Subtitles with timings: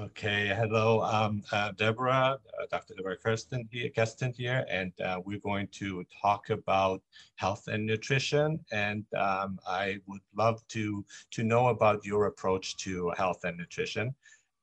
[0.00, 2.94] Okay, hello, um, uh, Deborah, uh, Dr.
[2.94, 7.02] Deborah Kirsten here, Kesten here, and uh, we're going to talk about
[7.34, 8.58] health and nutrition.
[8.72, 14.14] And um, I would love to, to know about your approach to health and nutrition.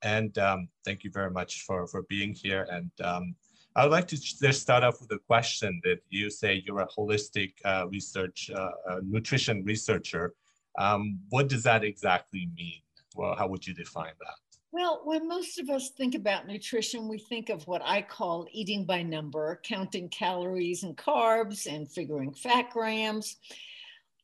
[0.02, 2.68] And um, thank you very much for, for being here.
[2.72, 3.36] And um,
[3.76, 6.88] I would like to just start off with a question that you say you're a
[6.88, 8.72] holistic uh, research, uh,
[9.04, 10.34] nutrition researcher.
[10.80, 12.82] Um, what does that exactly mean?
[13.16, 14.47] Well, how would you define that?
[14.74, 18.86] Well, when most of us think about nutrition, we think of what I call eating
[18.86, 23.38] by number, counting calories and carbs and figuring fat grams.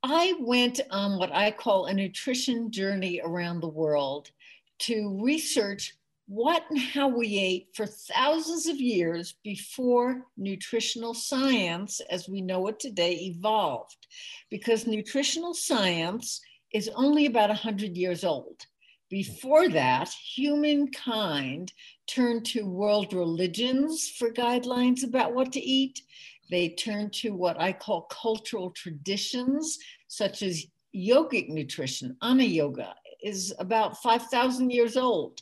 [0.03, 4.31] I went on what I call a nutrition journey around the world
[4.79, 5.95] to research
[6.27, 12.67] what and how we ate for thousands of years before nutritional science, as we know
[12.67, 14.07] it today, evolved.
[14.49, 16.41] Because nutritional science
[16.73, 18.65] is only about 100 years old.
[19.13, 21.71] Before that, humankind
[22.07, 26.01] turned to world religions for guidelines about what to eat.
[26.49, 30.65] They turned to what I call cultural traditions, such as
[30.95, 32.17] yogic nutrition.
[32.23, 35.41] Ana Yoga is about 5,000 years old.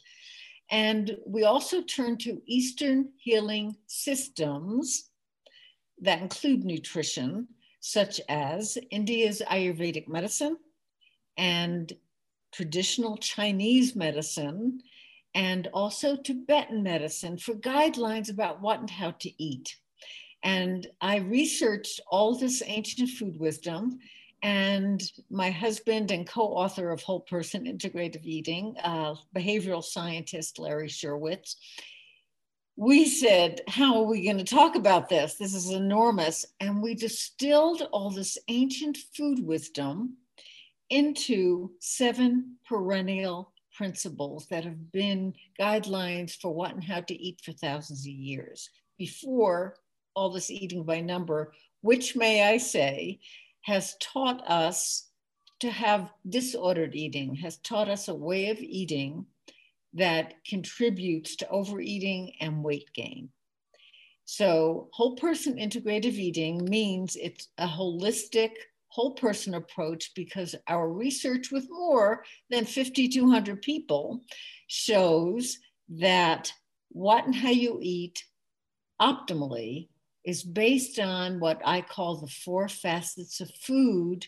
[0.70, 5.12] And we also turn to Eastern healing systems
[6.02, 7.48] that include nutrition,
[7.80, 10.58] such as India's Ayurvedic medicine
[11.38, 11.94] and
[12.52, 14.82] traditional Chinese medicine
[15.34, 19.78] and also Tibetan medicine for guidelines about what and how to eat.
[20.44, 24.00] And I researched all this ancient food wisdom.
[24.44, 30.88] And my husband and co author of Whole Person Integrative Eating, uh, behavioral scientist Larry
[30.88, 31.56] Scherwitz,
[32.76, 35.36] we said, How are we going to talk about this?
[35.36, 36.44] This is enormous.
[36.60, 40.18] And we distilled all this ancient food wisdom
[40.92, 47.54] into seven perennial principles that have been guidelines for what and how to eat for
[47.54, 49.78] thousands of years before
[50.14, 53.20] all this eating by number, which may I say
[53.62, 55.08] has taught us
[55.62, 59.26] to have disordered eating, has taught us a way of eating
[59.94, 63.30] that contributes to overeating and weight gain.
[64.26, 68.52] So, whole person integrative eating means it's a holistic
[68.92, 74.22] whole person approach because our research with more than 5,200 people
[74.68, 75.58] shows
[75.90, 76.52] that
[76.90, 78.24] what and how you eat
[79.02, 79.88] optimally
[80.26, 84.28] is based on what I call the four facets of food,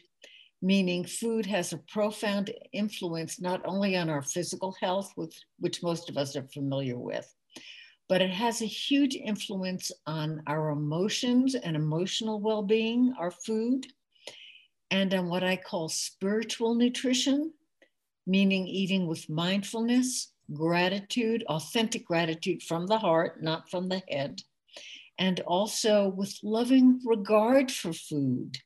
[0.62, 6.10] meaning food has a profound influence not only on our physical health, which, which most
[6.10, 7.32] of us are familiar with,
[8.08, 13.86] but it has a huge influence on our emotions and emotional well being, our food
[14.94, 17.52] and on what I call spiritual nutrition,
[18.28, 24.44] meaning eating with mindfulness, gratitude, authentic gratitude from the heart, not from the head,
[25.18, 28.60] and also with loving regard for food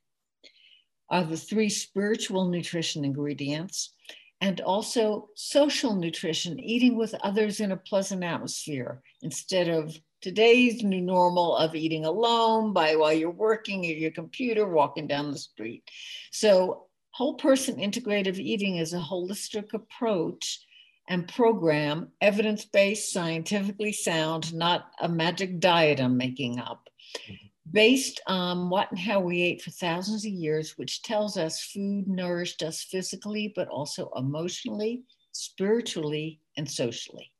[1.09, 3.93] are the three spiritual nutrition ingredients,
[4.41, 11.01] and also social nutrition, eating with others in a pleasant atmosphere instead of today's new
[11.01, 15.83] normal of eating alone by while you're working at your computer, walking down the street.
[16.31, 20.59] So, whole person integrative eating is a holistic approach
[21.09, 26.87] and program, evidence based, scientifically sound, not a magic diet I'm making up,
[27.27, 27.47] mm-hmm.
[27.71, 32.07] based on what and how we ate for thousands of years, which tells us food
[32.07, 37.31] nourished us physically, but also emotionally, spiritually, and socially.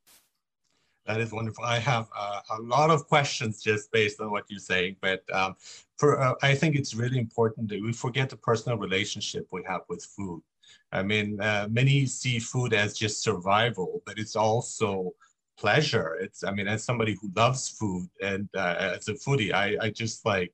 [1.07, 1.63] That is wonderful.
[1.63, 5.55] I have uh, a lot of questions just based on what you're saying, but um,
[5.97, 9.81] for uh, I think it's really important that we forget the personal relationship we have
[9.87, 10.41] with food.
[10.91, 15.13] I mean, uh, many see food as just survival, but it's also
[15.57, 16.17] pleasure.
[16.21, 19.89] It's I mean, as somebody who loves food and uh, as a foodie, I I
[19.91, 20.53] just like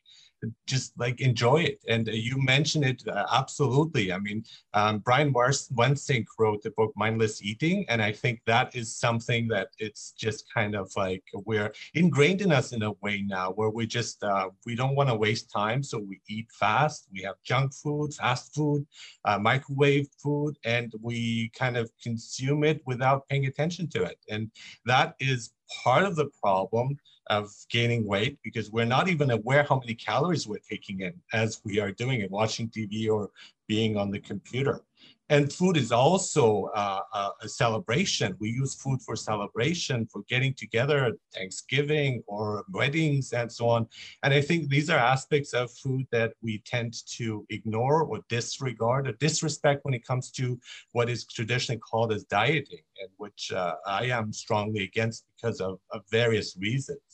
[0.67, 1.79] just like enjoy it.
[1.87, 4.11] And you mentioned it uh, absolutely.
[4.11, 4.43] I mean,
[4.73, 9.69] um, Brian Wansink wrote the book Mindless Eating, and I think that is something that
[9.79, 13.85] it's just kind of like we're ingrained in us in a way now, where we
[13.85, 17.07] just uh, we don't want to waste time, so we eat fast.
[17.11, 18.85] We have junk food, fast food,
[19.25, 24.51] uh, microwave food, and we kind of consume it without paying attention to it, and
[24.85, 25.51] that is
[25.83, 26.97] part of the problem
[27.27, 31.61] of gaining weight because we're not even aware how many calories we're taking in as
[31.63, 33.29] we are doing it, watching TV or
[33.67, 34.83] being on the computer.
[35.29, 38.35] and food is also uh, a, a, celebration.
[38.39, 43.87] We use food for celebration, for getting together, Thanksgiving or weddings and so on.
[44.23, 49.07] And I think these are aspects of food that we tend to ignore or disregard
[49.07, 50.59] or disrespect when it comes to
[50.91, 55.79] what is traditionally called as dieting, and which uh, I am strongly against because of,
[55.91, 57.12] of various reasons.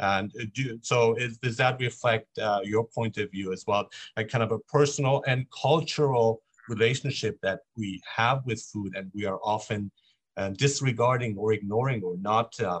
[0.00, 4.28] And do, so is, does that reflect uh, your point of view as well, like
[4.28, 9.38] kind of a personal and cultural relationship that we have with food and we are
[9.44, 9.90] often
[10.36, 12.80] uh, disregarding or ignoring or not um,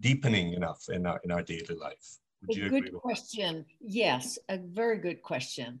[0.00, 2.18] deepening enough in our, in our daily life.
[2.46, 3.58] Would a good question.
[3.58, 3.64] That?
[3.80, 5.80] Yes, a very good question.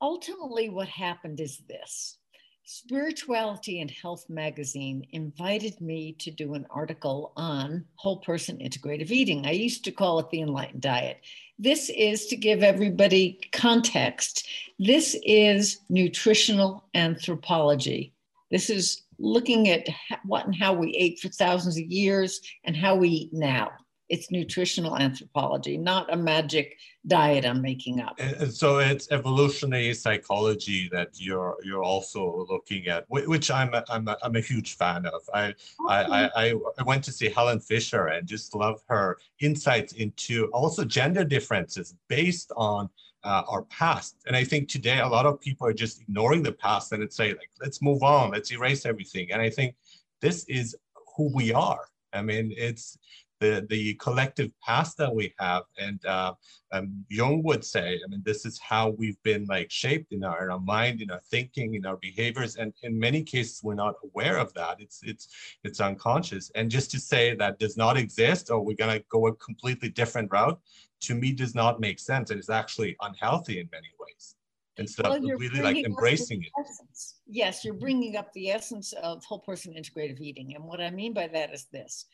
[0.00, 2.18] Ultimately, what happened is this
[2.66, 9.44] Spirituality and Health magazine invited me to do an article on whole person integrative eating.
[9.46, 11.20] I used to call it the enlightened diet.
[11.58, 14.48] This is to give everybody context.
[14.78, 18.14] This is nutritional anthropology.
[18.50, 19.86] This is looking at
[20.24, 23.72] what and how we ate for thousands of years and how we eat now
[24.14, 28.14] it's nutritional anthropology, not a magic diet I'm making up.
[28.18, 34.06] And so it's evolutionary psychology that you're you're also looking at, which I'm a, I'm
[34.06, 35.20] a, I'm a huge fan of.
[35.34, 35.54] I,
[35.88, 36.46] I, I
[36.78, 41.96] I went to see Helen Fisher and just love her insights into also gender differences
[42.08, 42.88] based on
[43.24, 44.12] uh, our past.
[44.26, 47.16] And I think today a lot of people are just ignoring the past and it's
[47.16, 49.32] say like let's move on, let's erase everything.
[49.32, 49.74] And I think
[50.20, 50.76] this is
[51.16, 51.84] who we are.
[52.12, 52.96] I mean, it's
[53.40, 55.64] the, the collective past that we have.
[55.78, 56.34] And uh,
[56.72, 60.44] um, Jung would say, I mean, this is how we've been like shaped in our,
[60.44, 62.56] in our mind, in our thinking, in our behaviors.
[62.56, 64.80] And in many cases, we're not aware of that.
[64.80, 65.28] It's, it's,
[65.64, 66.50] it's unconscious.
[66.54, 70.30] And just to say that does not exist or we're gonna go a completely different
[70.32, 70.60] route,
[71.00, 72.30] to me does not make sense.
[72.30, 74.36] And It is actually unhealthy in many ways
[74.76, 76.50] instead well, of really like embracing it.
[76.58, 77.16] Essence.
[77.26, 80.54] Yes, you're bringing up the essence of whole person integrative eating.
[80.54, 82.06] And what I mean by that is this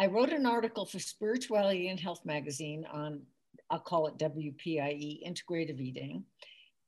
[0.00, 3.20] I wrote an article for Spirituality and Health magazine on,
[3.68, 6.24] I'll call it WPIE, integrative eating.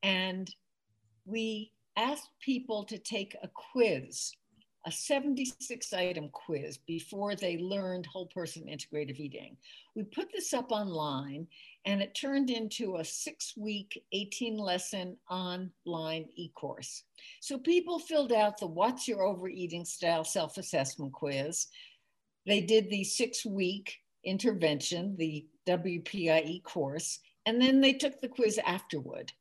[0.02, 0.50] And
[1.26, 4.32] we asked people to take a quiz,
[4.86, 9.58] a 76 item quiz before they learned whole person integrative eating.
[9.94, 11.46] We put this up online
[11.84, 17.02] and it turned into a six week, 18 lesson online e course.
[17.42, 21.68] So people filled out the What's Your Overeating Style self assessment quiz
[22.46, 28.58] they did the six week intervention, the WPIE course, and then they took the quiz
[28.64, 29.32] afterward.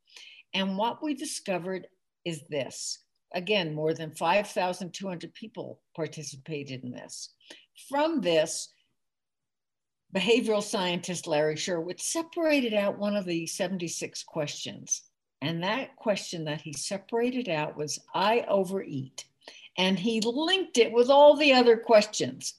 [0.54, 1.88] And what we discovered
[2.26, 3.00] is this
[3.34, 7.30] again, more than 5,200 people participated in this.
[7.90, 8.70] From this,
[10.16, 15.04] behavioral scientist Larry Scherwitz separated out one of the 76 questions.
[15.42, 19.26] And that question that he separated out was I overeat
[19.78, 22.56] and he linked it with all the other questions.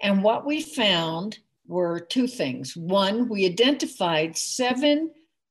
[0.00, 2.76] And what we found were two things.
[2.76, 5.10] One, we identified seven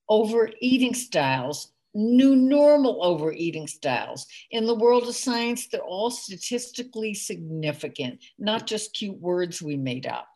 [0.09, 4.27] overeating styles, new normal overeating styles.
[4.51, 10.05] In the world of science, they're all statistically significant, not just cute words we made
[10.05, 10.27] up.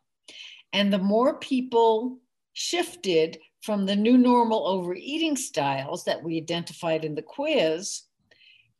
[0.73, 2.19] And the more people
[2.53, 8.03] shifted from the new normal overeating styles that we identified in the quiz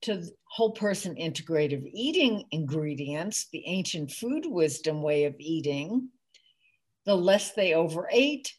[0.05, 6.09] to whole person integrative eating ingredients, the ancient food wisdom way of eating,
[7.05, 8.53] the less they overate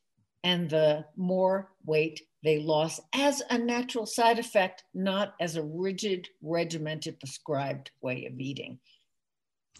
[0.44, 6.28] and the more weight they lost as a natural side effect, not as a rigid,
[6.42, 8.78] regimented, prescribed way of eating.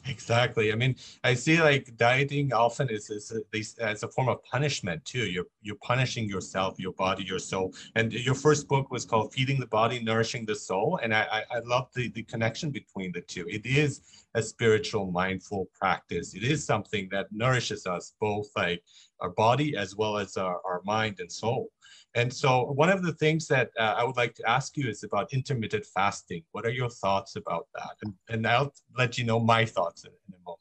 [0.04, 0.72] Exactly.
[0.72, 4.42] I mean, I see like dieting often is, is uh, a, as a form of
[4.44, 5.26] punishment too.
[5.26, 7.74] You're you're punishing yourself, your body, your soul.
[7.96, 11.56] And your first book was called "Feeding the Body, Nourishing the Soul," and I I,
[11.56, 13.46] I love the the connection between the two.
[13.48, 14.00] It is
[14.34, 16.34] a spiritual, mindful practice.
[16.34, 18.82] It is something that nourishes us both like
[19.20, 21.70] our body as well as our, our mind and soul.
[22.16, 25.04] And so one of the things that uh, I would like to ask you is
[25.04, 26.42] about intermittent fasting.
[26.52, 27.94] What are your thoughts about that?
[28.02, 30.60] And, and I'll let you know my thoughts in, in a moment.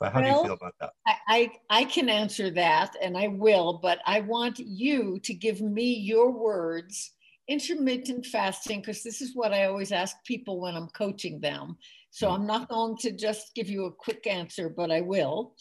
[0.00, 0.90] But how well, do you feel about that?
[1.28, 5.94] I, I can answer that and I will, but I want you to give me
[5.94, 7.12] your words.
[7.46, 11.76] Intermittent fasting, because this is what I always ask people when I'm coaching them.
[12.10, 12.42] So mm-hmm.
[12.42, 15.54] I'm not going to just give you a quick answer, but I will.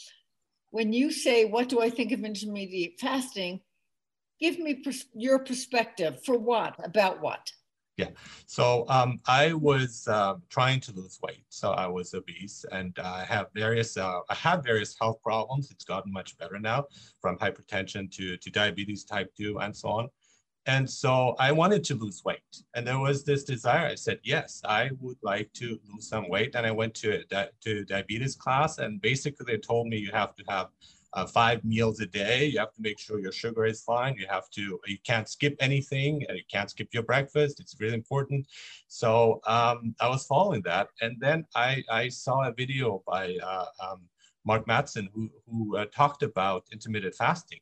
[0.72, 3.62] When you say, What do I think of intermediate fasting?
[4.40, 7.52] Give me pers- your perspective for what about what
[7.98, 8.10] yeah
[8.46, 13.24] so um, i was uh, trying to lose weight so i was obese and i
[13.24, 16.86] have various uh, i have various health problems it's gotten much better now
[17.22, 20.10] from hypertension to, to diabetes type 2 and so on
[20.66, 22.64] And so I wanted to lose weight.
[22.76, 23.88] And there was this desire.
[23.88, 26.54] I said, yes, I would like to lose some weight.
[26.56, 28.78] And I went to a to diabetes class.
[28.78, 30.68] And basically, they told me you have to have
[31.14, 32.46] uh, five meals a day.
[32.46, 34.16] You have to make sure your sugar is fine.
[34.18, 36.22] You have to, you can't skip anything.
[36.22, 37.60] You can't skip your breakfast.
[37.60, 38.48] It's really important.
[38.88, 40.90] So um, I was following that.
[41.02, 44.02] And then I, I saw a video by uh, um,
[44.46, 47.60] Mark Mattson who, who uh, talked about intermittent fasting.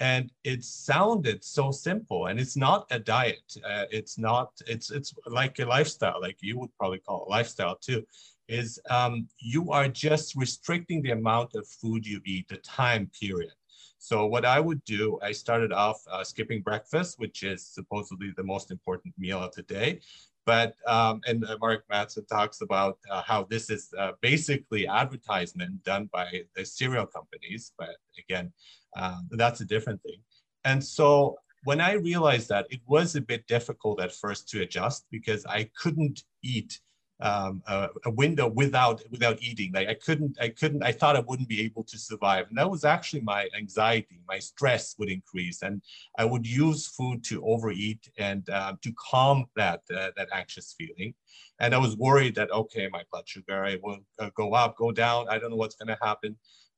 [0.00, 3.42] And it sounded so simple, and it's not a diet.
[3.68, 4.52] Uh, it's not.
[4.68, 8.04] It's it's like a lifestyle, like you would probably call it lifestyle too
[8.48, 13.52] is um, you are just restricting the amount of food you eat, the time period.
[13.98, 18.44] So what I would do, I started off uh, skipping breakfast, which is supposedly the
[18.44, 20.00] most important meal of the day.
[20.46, 25.84] But, um, and uh, Mark Mattson talks about uh, how this is uh, basically advertisement
[25.84, 27.72] done by the cereal companies.
[27.76, 28.52] But again,
[28.96, 30.22] um, that's a different thing.
[30.64, 35.06] And so when I realized that, it was a bit difficult at first to adjust
[35.10, 36.80] because I couldn't eat
[37.20, 39.72] um, a, a, window without without eating.
[39.72, 42.46] Like I couldn't, I couldn't, I thought I wouldn't be able to survive.
[42.48, 45.82] And that was actually my anxiety, my stress would increase, and
[46.16, 51.14] I would use food to overeat and uh, to calm that uh, that anxious feeling.
[51.60, 55.26] And I was worried that okay, my blood sugar will uh, go up, go down.
[55.28, 56.36] I don't know what's going to happen,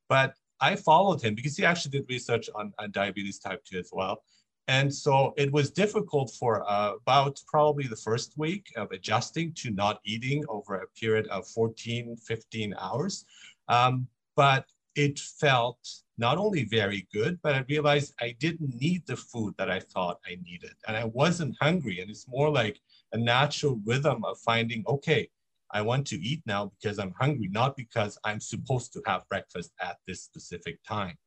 [0.08, 3.90] but I followed him because he actually did research on, on diabetes type 2 as
[3.92, 4.22] well.
[4.70, 9.70] And so it was difficult for uh, about probably the first week of adjusting to
[9.70, 13.24] not eating over a period of 14, 15 hours.
[13.66, 15.80] Um, but it felt
[16.18, 20.20] not only very good, but I realized I didn't need the food that I thought
[20.24, 20.74] I needed.
[20.86, 21.98] And I wasn't hungry.
[22.00, 22.78] And it's more like
[23.12, 25.28] a natural rhythm of finding, okay,
[25.72, 29.72] I want to eat now because I'm hungry, not because I'm supposed to have breakfast
[29.80, 31.18] at this specific time.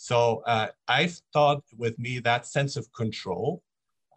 [0.00, 3.64] So uh, I thought with me that sense of control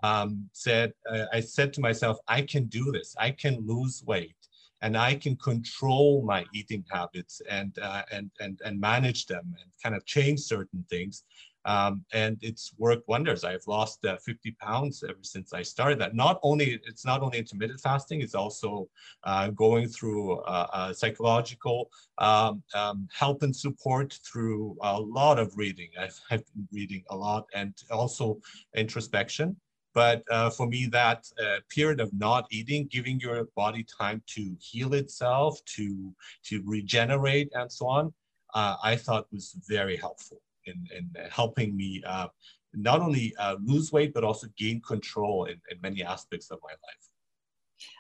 [0.04, 3.16] um, said, uh, I said to myself, I can do this.
[3.18, 4.36] I can lose weight
[4.84, 9.72] and I can control my eating habits and, uh, and, and, and manage them and
[9.82, 11.24] kind of change certain things.
[11.66, 13.44] Um, and it's worked wonders.
[13.44, 16.16] I've lost uh, 50 pounds ever since I started that.
[16.16, 18.90] Not only it's not only intermittent fasting, it's also
[19.24, 25.90] uh, going through uh, psychological um, um, help and support through a lot of reading.
[26.00, 28.40] I've, I've been reading a lot and also
[28.76, 29.56] introspection.
[29.94, 34.56] But uh, for me, that uh, period of not eating, giving your body time to
[34.58, 36.16] heal itself, to
[36.46, 38.14] to regenerate, and so on,
[38.54, 42.28] uh, I thought was very helpful in, in helping me uh,
[42.74, 46.72] not only uh, lose weight, but also gain control in, in many aspects of my
[46.72, 47.10] life.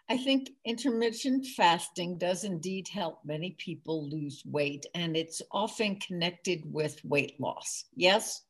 [0.09, 6.61] I think intermittent fasting does indeed help many people lose weight, and it's often connected
[6.65, 7.85] with weight loss.
[7.95, 8.43] Yes,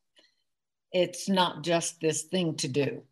[0.92, 3.02] it's not just this thing to do.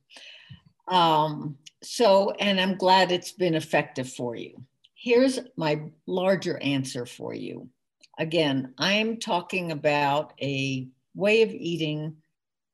[0.88, 4.62] Um, so, and I'm glad it's been effective for you.
[4.94, 7.70] Here's my larger answer for you
[8.20, 12.16] Again, I'm talking about a way of eating,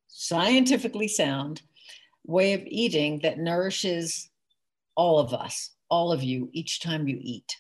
[0.09, 1.63] scientifically sound
[2.27, 4.29] way of eating that nourishes
[4.97, 7.57] all of us, all of you, each time you eat.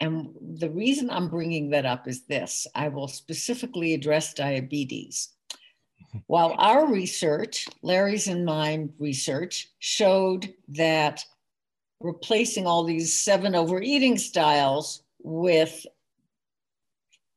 [0.00, 5.30] And the reason I'm bringing that up is this I will specifically address diabetes.
[6.26, 11.24] While our research, Larry's and mine research, showed that
[12.00, 15.86] replacing all these seven overeating styles with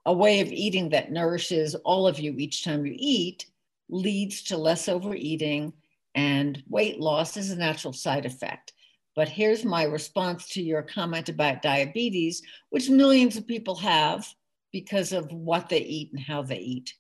[0.05, 3.45] a way of eating that nourishes all of you each time you eat
[3.89, 5.73] leads to less overeating
[6.15, 8.73] and weight loss is a natural side effect.
[9.15, 14.27] But here's my response to your comment about diabetes, which millions of people have
[14.71, 16.93] because of what they eat and how they eat.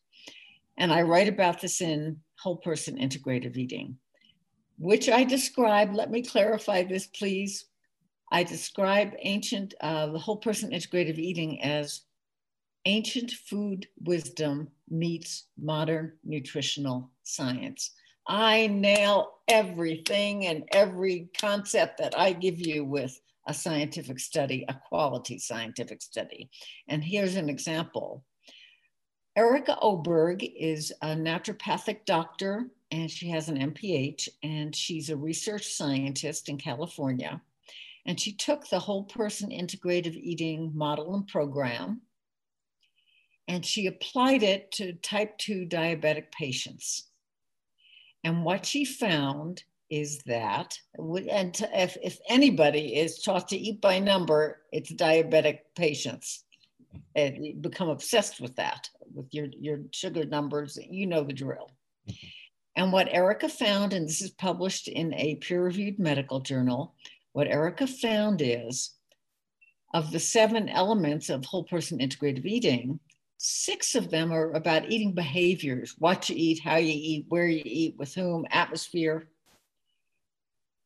[0.77, 3.97] And I write about this in Whole Person Integrative Eating,
[4.77, 5.93] which I describe.
[5.93, 7.65] Let me clarify this, please.
[8.31, 12.01] I describe ancient, uh, the whole person integrative eating as
[12.85, 17.91] ancient food wisdom meets modern nutritional science.
[18.27, 24.73] I nail everything and every concept that I give you with a scientific study, a
[24.73, 26.49] quality scientific study.
[26.87, 28.23] And here's an example.
[29.35, 35.67] Erica Oberg is a naturopathic doctor and she has an MPH and she's a research
[35.67, 37.41] scientist in California.
[38.07, 42.01] And she took the whole person integrative eating model and program
[43.47, 47.09] and she applied it to type 2 diabetic patients.
[48.23, 53.99] And what she found is that, and if, if anybody is taught to eat by
[53.99, 56.43] number, it's diabetic patients.
[57.13, 61.69] And you become obsessed with that, with your, your sugar numbers, you know the drill.
[62.09, 62.27] Mm-hmm.
[62.77, 66.93] And what Erica found, and this is published in a peer reviewed medical journal,
[67.31, 68.91] what Erica found is
[69.93, 72.99] of the seven elements of whole person integrative eating,
[73.37, 77.61] six of them are about eating behaviors what you eat, how you eat, where you
[77.65, 79.27] eat, with whom, atmosphere.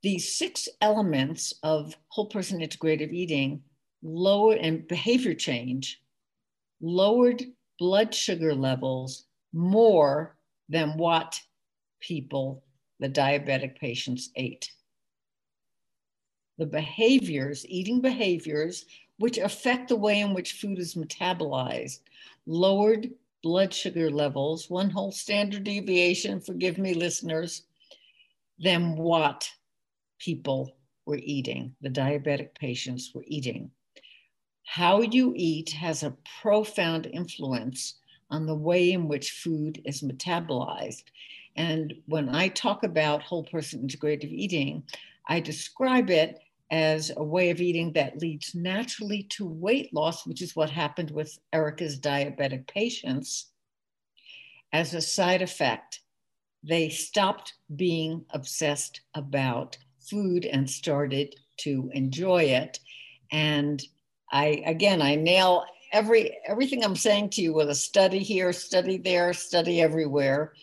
[0.02, 3.62] These six elements of whole person integrative eating
[4.02, 6.02] lower and behavior change
[6.82, 7.44] lowered
[7.78, 10.38] blood sugar levels more
[10.70, 11.40] than what
[12.00, 12.64] people,
[13.00, 14.72] the diabetic patients, ate.
[16.58, 18.86] The behaviors, eating behaviors,
[19.18, 22.00] which affect the way in which food is metabolized,
[22.50, 23.12] lowered
[23.44, 27.64] blood sugar levels, one whole standard deviation, forgive me, listeners,
[28.58, 29.48] than what
[30.18, 30.76] people
[31.06, 33.70] were eating, the diabetic patients were eating.
[34.66, 38.00] How you eat has a profound influence
[38.32, 41.04] on the way in which food is metabolized.
[41.56, 44.84] And when I talk about whole person integrative eating,
[45.28, 46.40] I describe it
[46.72, 51.12] as a way of eating that leads naturally to weight loss, which is what happened
[51.12, 53.52] with Erica's diabetic patients.
[54.72, 56.02] As a side effect,
[56.64, 62.80] they stopped being obsessed about food and started to enjoy it.
[63.32, 63.82] And
[64.32, 68.98] I, again, I nail every everything I'm saying to you with a study here, study
[68.98, 70.54] there, study everywhere.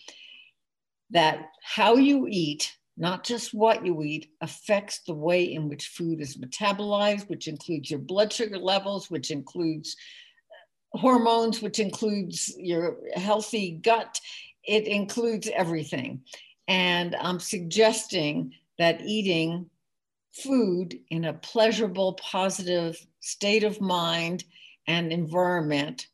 [1.11, 6.21] That how you eat not just what you eat, affects the way in which food
[6.21, 9.97] is metabolized, which includes your blood sugar levels, which includes
[10.95, 14.19] uh, hormones, which includes your healthy gut.
[14.65, 16.23] It includes everything.
[16.69, 19.71] And I'm suggesting that eating
[20.33, 24.45] food in a pleasurable, positive state of mind
[24.87, 26.09] and environment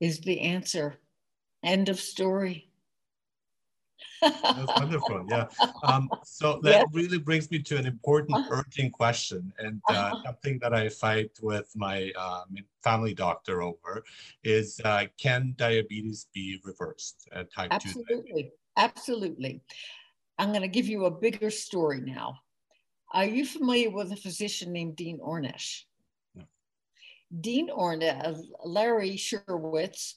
[0.00, 0.98] is the answer.
[1.62, 2.63] End of story.
[4.24, 5.26] That's wonderful.
[5.28, 5.46] Yeah.
[5.82, 8.62] Um, so that really brings me to an important, uh-huh.
[8.66, 10.22] urgent question, and uh, uh-huh.
[10.24, 14.04] something that I fight with my um, family doctor over
[14.42, 17.28] is: uh, Can diabetes be reversed?
[17.34, 18.52] Uh, type Absolutely.
[18.76, 19.60] Absolutely.
[20.38, 22.38] I'm going to give you a bigger story now.
[23.12, 25.84] Are you familiar with a physician named Dean Ornish?
[26.34, 26.42] No.
[27.40, 30.14] Dean Ornish, Larry Scherwitz,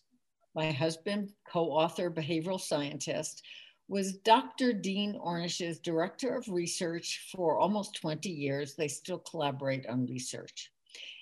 [0.55, 3.43] my husband, co-author, behavioral scientist,
[3.87, 4.73] was Dr.
[4.73, 8.75] Dean Ornish's director of research for almost 20 years.
[8.75, 10.71] They still collaborate on research.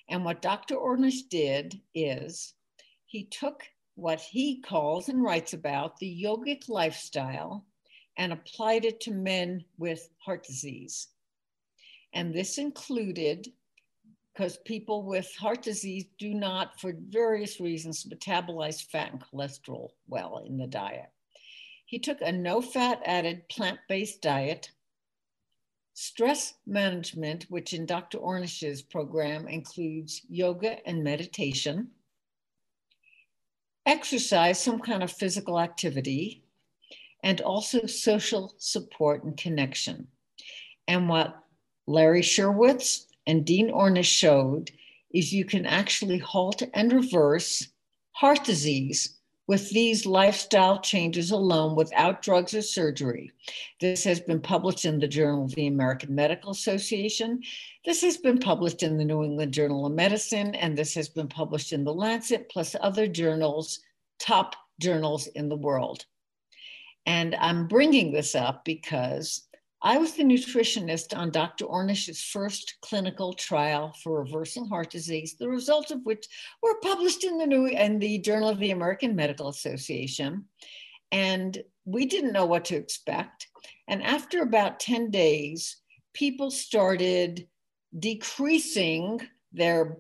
[0.10, 0.76] And what Dr.
[0.76, 2.54] Ornish did is
[3.06, 3.64] he took
[3.96, 7.66] what he calls and writes about the yogic lifestyle
[8.18, 11.10] and applied it to men with heart disease.
[12.14, 13.52] And this included
[14.34, 20.44] because people with heart disease do not, for various reasons, metabolize fat and cholesterol well
[20.46, 21.10] in the diet.
[21.86, 24.72] He took a no fat added plant based diet,
[25.94, 28.18] stress management, which in Dr.
[28.18, 31.92] Ornish's program includes yoga and meditation,
[33.86, 36.44] exercise, some kind of physical activity,
[37.24, 40.08] and also social support and connection.
[40.88, 41.40] And what
[41.88, 44.72] Larry Scherwitz and Dean Ornish showed
[45.12, 47.70] is you can actually halt and reverse
[48.12, 53.32] heart disease with these lifestyle changes alone without drugs or surgery.
[53.80, 57.42] This has been published in the Journal of the American Medical Association.
[57.86, 61.28] This has been published in the New England Journal of Medicine, and this has been
[61.28, 63.80] published in the Lancet, plus other journals,
[64.20, 66.06] top journals in the world.
[67.06, 69.45] And I'm bringing this up because
[69.86, 71.66] I was the nutritionist on Dr.
[71.66, 76.26] Ornish's first clinical trial for reversing heart disease, the results of which
[76.64, 80.46] were published in the New in the Journal of the American Medical Association.
[81.12, 83.46] And we didn't know what to expect.
[83.88, 85.78] And after about 10 days,
[86.16, 87.48] people started
[88.00, 89.22] decreasing
[89.54, 90.00] their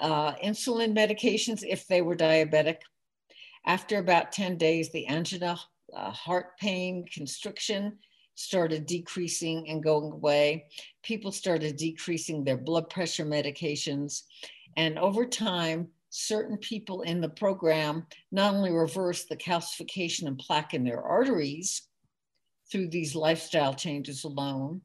[0.00, 2.78] uh, insulin medications if they were diabetic.
[3.64, 5.56] After about 10 days, the angina,
[5.94, 7.98] uh, heart pain, constriction
[8.40, 10.64] started decreasing and going away.
[11.02, 14.22] People started decreasing their blood pressure medications.
[14.76, 20.74] And over time, certain people in the program not only reversed the calcification and plaque
[20.74, 21.82] in their arteries
[22.70, 24.80] through these lifestyle changes alone,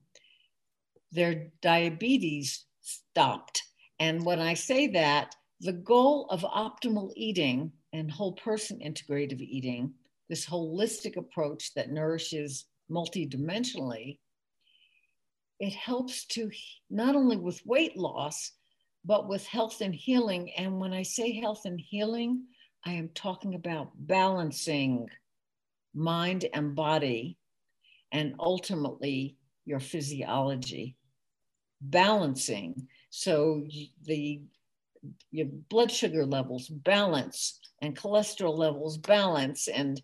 [1.11, 3.63] their diabetes stopped.
[3.99, 9.93] And when I say that, the goal of optimal eating and whole person integrative eating,
[10.27, 14.19] this holistic approach that nourishes multidimensionally,
[15.59, 16.49] it helps to
[16.89, 18.51] not only with weight loss,
[19.05, 20.51] but with health and healing.
[20.57, 22.43] And when I say health and healing,
[22.85, 25.07] I am talking about balancing
[25.93, 27.37] mind and body
[28.11, 30.97] and ultimately your physiology.
[31.81, 32.87] Balancing.
[33.09, 33.65] So
[34.03, 34.41] the
[35.31, 40.01] your blood sugar levels balance and cholesterol levels balance and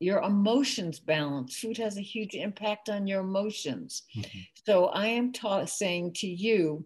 [0.00, 1.58] your emotions balance.
[1.58, 4.02] Food has a huge impact on your emotions.
[4.16, 4.38] Mm-hmm.
[4.66, 6.84] So I am ta- saying to you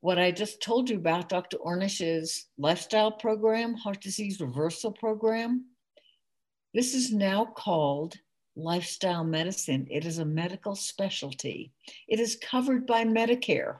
[0.00, 1.58] what I just told you about Dr.
[1.58, 5.66] Ornish's lifestyle program, heart disease reversal program.
[6.72, 8.16] This is now called
[8.56, 9.86] lifestyle medicine.
[9.90, 11.72] It is a medical specialty.
[12.08, 13.78] It is covered by Medicare.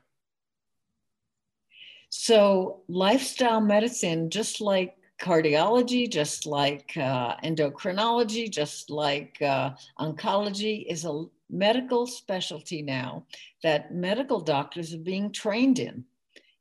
[2.10, 11.04] So, lifestyle medicine, just like cardiology, just like uh, endocrinology, just like uh, oncology, is
[11.04, 13.24] a medical specialty now
[13.62, 16.04] that medical doctors are being trained in.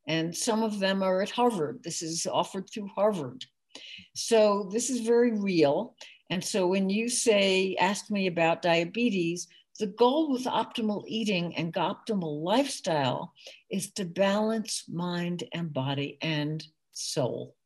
[0.06, 1.82] And some of them are at Harvard.
[1.82, 3.44] This is offered through Harvard.
[4.14, 5.94] So this is very real.
[6.30, 9.48] And so when you say, ask me about diabetes,
[9.80, 13.32] the goal with optimal eating and optimal lifestyle
[13.70, 17.56] is to balance mind and body and soul.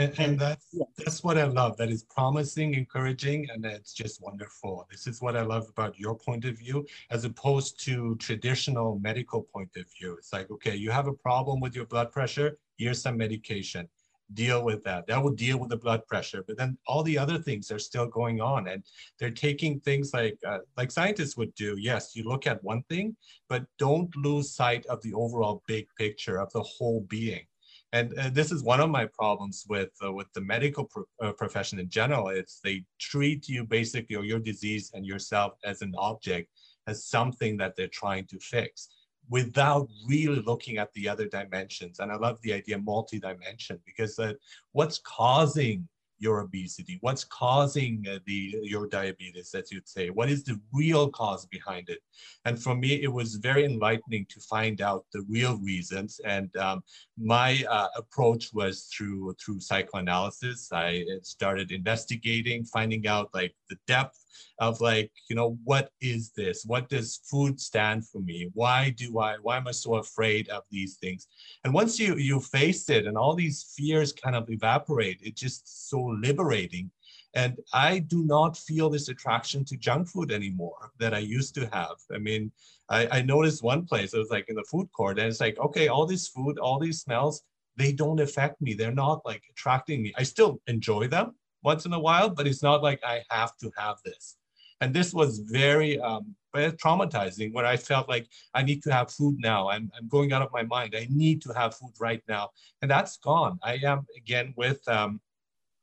[0.00, 0.84] And, and that's yeah.
[0.96, 1.76] that's what I love.
[1.76, 4.86] That is promising, encouraging, and it's just wonderful.
[4.90, 9.42] This is what I love about your point of view, as opposed to traditional medical
[9.42, 10.14] point of view.
[10.16, 12.56] It's like, okay, you have a problem with your blood pressure.
[12.78, 13.88] Here's some medication.
[14.32, 15.06] Deal with that.
[15.06, 16.42] That will deal with the blood pressure.
[16.46, 18.82] But then all the other things are still going on, and
[19.18, 21.76] they're taking things like uh, like scientists would do.
[21.78, 23.14] Yes, you look at one thing,
[23.50, 27.44] but don't lose sight of the overall big picture of the whole being
[27.92, 31.32] and uh, this is one of my problems with uh, with the medical pro uh,
[31.32, 35.92] profession in general it's they treat you basically or your disease and yourself as an
[35.98, 36.48] object
[36.86, 38.88] as something that they're trying to fix
[39.30, 42.00] without really looking at the other dimensions.
[42.00, 44.34] And i love the idea multi-dimension because uh,
[44.72, 45.88] what's causing
[46.20, 46.98] your obesity?
[47.00, 50.10] What's causing uh, the your diabetes, as you'd say?
[50.10, 51.98] What is the real cause behind it?
[52.44, 56.20] And for me, it was very enlightening to find out the real reasons.
[56.24, 56.82] And um,
[57.18, 60.68] my uh, approach was through through psychoanalysis.
[60.72, 64.19] I started investigating, finding out like the depth
[64.58, 66.64] of like, you know, what is this?
[66.64, 68.50] What does food stand for me?
[68.54, 71.26] Why do I, why am I so afraid of these things?
[71.64, 75.90] And once you, you face it and all these fears kind of evaporate, it's just
[75.90, 76.90] so liberating.
[77.34, 81.68] And I do not feel this attraction to junk food anymore that I used to
[81.72, 81.96] have.
[82.12, 82.50] I mean,
[82.88, 85.58] I, I noticed one place, it was like in the food court, and it's like,
[85.58, 87.42] okay, all this food, all these smells,
[87.76, 88.74] they don't affect me.
[88.74, 90.12] They're not like attracting me.
[90.16, 93.70] I still enjoy them once in a while, but it's not like I have to
[93.76, 94.36] have this.
[94.80, 99.12] And this was very, um, very traumatizing when I felt like I need to have
[99.12, 99.68] food now.
[99.68, 100.94] I'm, I'm going out of my mind.
[100.96, 102.50] I need to have food right now.
[102.80, 103.58] And that's gone.
[103.62, 105.20] I am again with um,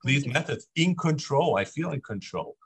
[0.03, 1.57] these methods in control.
[1.57, 2.57] I feel in control.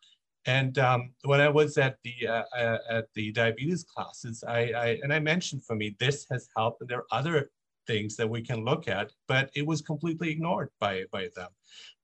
[0.45, 4.88] And um, when I was at the uh, uh, at the diabetes classes, I, I
[5.04, 7.52] and I mentioned for me this has helped, and there are other
[7.88, 11.50] things that we can look at, but it was completely ignored by by them.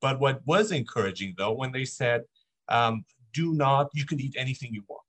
[0.01, 2.23] But what was encouraging though, when they said,
[2.69, 5.03] um, do not, you can eat anything you want.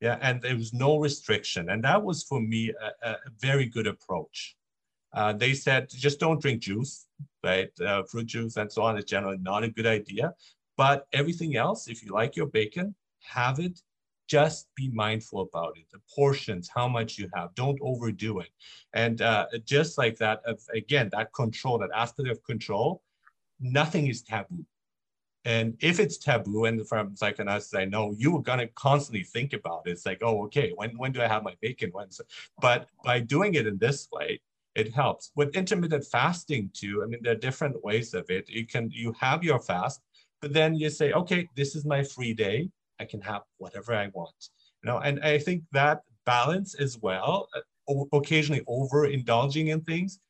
[0.00, 1.70] Yeah, and there was no restriction.
[1.70, 4.56] And that was for me a, a very good approach.
[5.12, 7.06] Uh, they said, just don't drink juice,
[7.42, 7.70] right?
[7.80, 10.34] Uh, fruit juice and so on is generally not a good idea.
[10.76, 13.80] But everything else, if you like your bacon, have it.
[14.28, 15.86] Just be mindful about it.
[15.90, 17.54] The portions, how much you have.
[17.54, 18.50] Don't overdo it.
[18.92, 23.02] And uh, just like that, of again, that control, that aspect of control,
[23.60, 24.64] nothing is taboo.
[25.44, 29.82] And if it's taboo, and from psychoanalysis, I know you are gonna constantly think about
[29.86, 29.92] it.
[29.92, 31.90] It's like, oh, okay, when when do I have my bacon?
[31.92, 32.08] When?
[32.60, 34.40] But by doing it in this way,
[34.74, 35.30] it helps.
[35.36, 38.48] With intermittent fasting too, I mean, there are different ways of it.
[38.48, 40.02] You can you have your fast,
[40.42, 42.68] but then you say, okay, this is my free day.
[43.00, 44.48] I can have whatever I want.
[44.82, 50.20] You know, and I think that balance as well, uh, occasionally overindulging in things,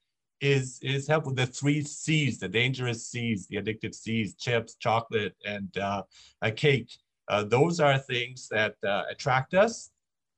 [0.40, 1.34] is is helpful.
[1.34, 6.02] The three C's, the dangerous C's, the addictive C's, chips, chocolate, and uh,
[6.42, 6.90] a cake.
[7.28, 9.90] Uh, those are things that uh, attract us,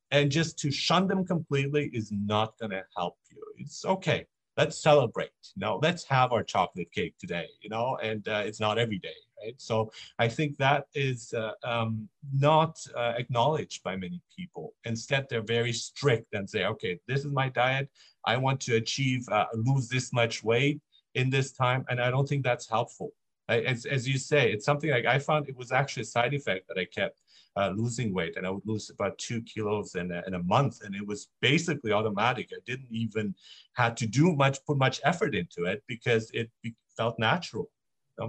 [0.09, 3.41] and just to shun them completely is not going to help you.
[3.57, 4.25] It's okay.
[4.57, 5.29] Let's celebrate.
[5.55, 7.47] You know, let's have our chocolate cake today.
[7.61, 9.55] You know, and uh, it's not every day right?
[9.57, 14.73] So I think that is uh, um, not uh, acknowledged by many people.
[14.85, 17.89] Instead, they're very strict and say, okay, this is my diet.
[18.25, 20.81] I want to achieve, uh, lose this much weight
[21.15, 21.85] in this time.
[21.89, 23.11] And I don't think that's helpful.
[23.49, 26.67] As, as you say, it's something like I found it was actually a side effect
[26.69, 27.19] that I kept
[27.57, 30.81] uh, losing weight and I would lose about two kilos in a, in a month.
[30.83, 32.49] And it was basically automatic.
[32.53, 33.35] I didn't even
[33.73, 36.49] had to do much, put much effort into it because it
[36.95, 37.69] felt natural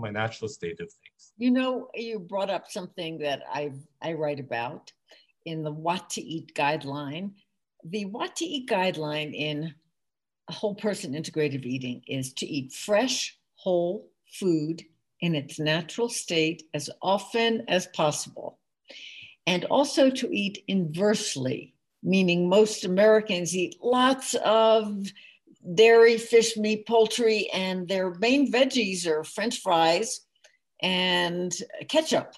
[0.01, 1.33] my natural state of things.
[1.39, 4.93] You know, you brought up something that I I write about,
[5.45, 7.33] in the What to Eat guideline.
[7.85, 9.75] The What to Eat guideline in
[10.51, 14.83] whole person integrative eating is to eat fresh, whole food
[15.21, 18.59] in its natural state as often as possible.
[19.47, 25.11] And also to eat inversely, meaning most Americans eat lots of
[25.75, 30.21] dairy, fish, meat, poultry, and their main veggies are French fries
[30.81, 31.53] and
[31.89, 32.35] ketchup.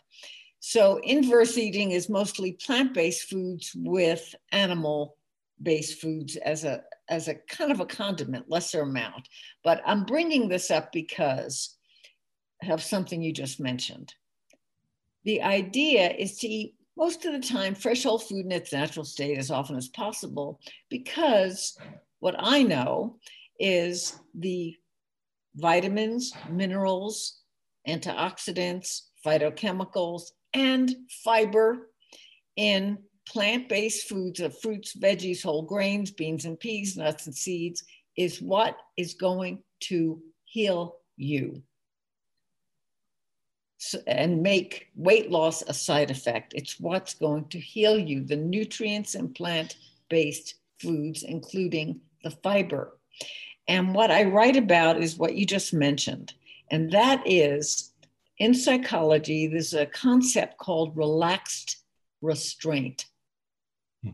[0.60, 5.16] So, inverse eating is mostly plant based foods with animal
[5.62, 9.28] based foods as a, as a kind of a condiment, lesser amount.
[9.62, 11.76] But I'm bringing this up because
[12.68, 14.14] of something you just mentioned.
[15.24, 19.04] The idea is to eat most of the time fresh whole food in its natural
[19.04, 21.76] state as often as possible because
[22.20, 23.16] what I know
[23.58, 24.74] is the
[25.56, 27.40] vitamins, minerals,
[27.88, 31.90] antioxidants, phytochemicals, and fiber
[32.56, 37.84] in plant based foods of fruits, veggies, whole grains, beans and peas, nuts and seeds
[38.16, 41.62] is what is going to heal you
[44.06, 46.54] and make weight loss a side effect.
[46.54, 49.76] It's what's going to heal you, the nutrients in plant
[50.08, 52.98] based foods, including the fiber.
[53.66, 56.34] And what I write about is what you just mentioned,
[56.70, 57.92] and that is
[58.38, 61.78] in psychology, there's a concept called relaxed
[62.20, 63.06] restraint.
[64.02, 64.10] Hmm.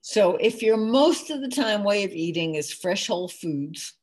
[0.00, 3.94] So if your most of the time way of eating is fresh whole foods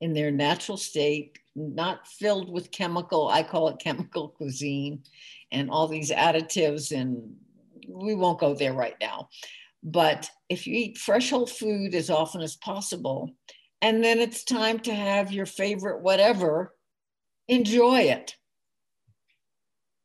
[0.00, 5.02] in their natural state, not filled with chemical, I call it chemical cuisine,
[5.50, 7.34] and all these additives, and
[7.88, 9.28] we won't go there right now.
[9.82, 13.30] But if you eat fresh whole food as often as possible,
[13.80, 16.74] and then it's time to have your favorite whatever,
[17.48, 18.34] enjoy it.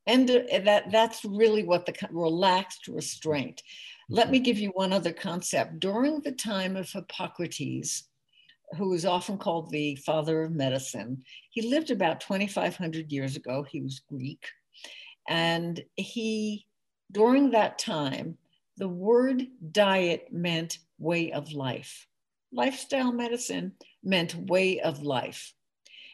[0.07, 3.61] And uh, that, that's really what the relaxed restraint.
[4.09, 4.43] Let me mm-hmm.
[4.43, 5.79] give you one other concept.
[5.79, 8.03] During the time of Hippocrates,
[8.77, 13.63] who is often called the father of medicine, he lived about 2,500 years ago.
[13.63, 14.47] He was Greek.
[15.27, 16.65] And he,
[17.11, 18.37] during that time,
[18.77, 22.07] the word diet meant way of life.
[22.51, 25.53] Lifestyle medicine meant way of life.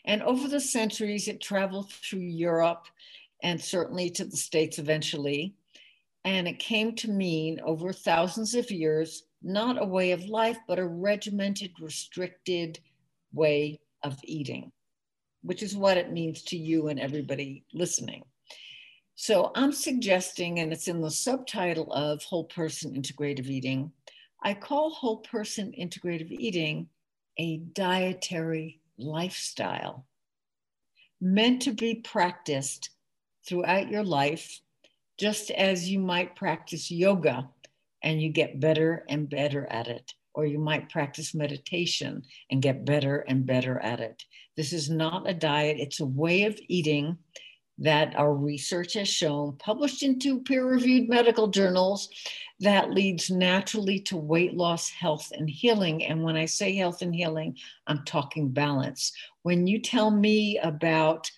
[0.05, 2.87] And over the centuries, it traveled through Europe
[3.43, 5.55] and certainly to the States eventually.
[6.25, 10.79] And it came to mean over thousands of years, not a way of life, but
[10.79, 12.79] a regimented, restricted
[13.33, 14.71] way of eating,
[15.43, 18.23] which is what it means to you and everybody listening.
[19.15, 23.91] So I'm suggesting, and it's in the subtitle of Whole Person Integrative Eating,
[24.43, 26.87] I call whole person integrative eating
[27.39, 30.05] a dietary lifestyle
[31.19, 32.91] meant to be practiced
[33.47, 34.61] throughout your life
[35.17, 37.49] just as you might practice yoga
[38.03, 42.85] and you get better and better at it, or you might practice meditation and get
[42.85, 44.23] better and better at it.
[44.55, 47.17] This is not a diet, it's a way of eating
[47.79, 52.09] that our research has shown, published into peer reviewed medical journals,
[52.59, 56.03] that leads naturally to weight loss, health, and healing.
[56.03, 57.55] And when I say health and healing,
[57.85, 59.11] I'm talking balance.
[59.43, 61.29] When you tell me about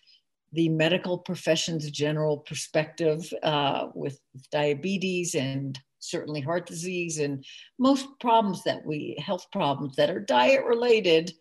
[0.54, 4.19] the medical profession's general perspective uh, with
[4.52, 7.45] diabetes and certainly heart disease and
[7.77, 11.33] most problems that we health problems that are diet related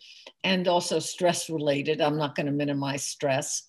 [0.45, 2.01] and also stress related.
[2.01, 3.65] I'm not going to minimize stress.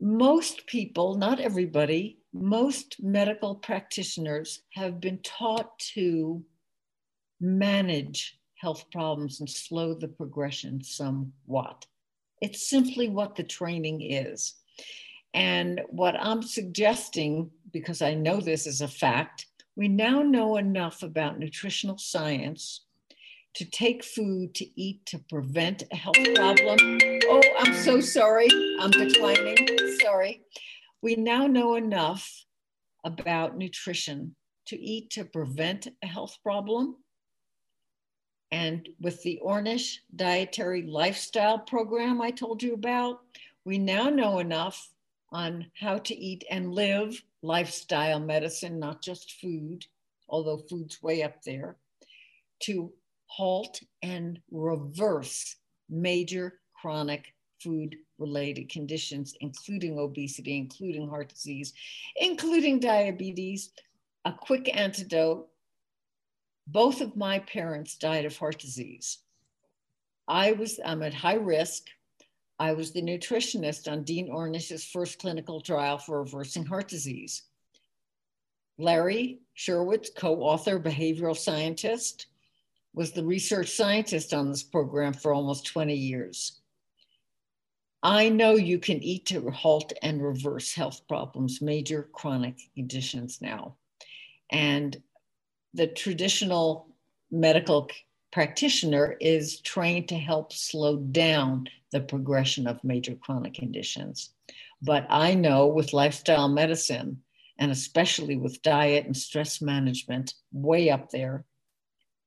[0.00, 6.44] Most people not everybody most medical practitioners have been taught to
[7.40, 11.86] manage health problems and slow the progression somewhat.
[12.40, 14.54] It's simply what the training is.
[15.32, 21.02] And what I'm suggesting, because I know this is a fact, we now know enough
[21.02, 22.86] about nutritional science
[23.54, 26.98] to take food to eat to prevent a health problem.
[27.24, 28.48] Oh, I'm so sorry.
[28.80, 29.56] I'm declining.
[30.00, 30.42] Sorry.
[31.02, 32.44] We now know enough
[33.04, 36.96] about nutrition to eat to prevent a health problem
[38.52, 43.20] and with the Ornish dietary lifestyle program I told you about,
[43.64, 44.90] we now know enough
[45.32, 49.86] on how to eat and live lifestyle medicine, not just food,
[50.28, 51.76] although food's way up there,
[52.60, 52.92] to
[53.26, 55.56] halt and reverse
[55.88, 61.72] major chronic food related conditions, including obesity, including heart disease,
[62.16, 63.70] including diabetes.
[64.24, 65.48] A quick antidote
[66.66, 69.18] both of my parents died of heart disease.
[70.28, 71.86] I was, I'm at high risk.
[72.60, 77.44] I was the nutritionist on Dean Ornish's first clinical trial for reversing heart disease.
[78.76, 82.26] Larry Scherwitz, co author, behavioral scientist,
[82.92, 86.60] was the research scientist on this program for almost 20 years.
[88.02, 93.76] I know you can eat to halt and reverse health problems, major chronic conditions now.
[94.50, 95.02] And
[95.72, 96.88] the traditional
[97.30, 97.88] medical
[98.32, 104.30] practitioner is trained to help slow down the progression of major chronic conditions.
[104.82, 107.22] But I know with lifestyle medicine,
[107.58, 111.44] and especially with diet and stress management, way up there,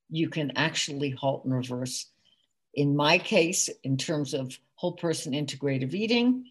[0.10, 2.12] you can actually halt and reverse.
[2.76, 6.46] In my case, in terms of whole person integrative eating,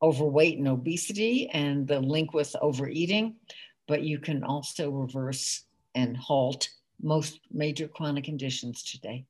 [0.00, 3.36] overweight and obesity, and the link with overeating,
[3.86, 6.68] but you can also reverse and halt
[7.02, 9.24] most major chronic conditions today.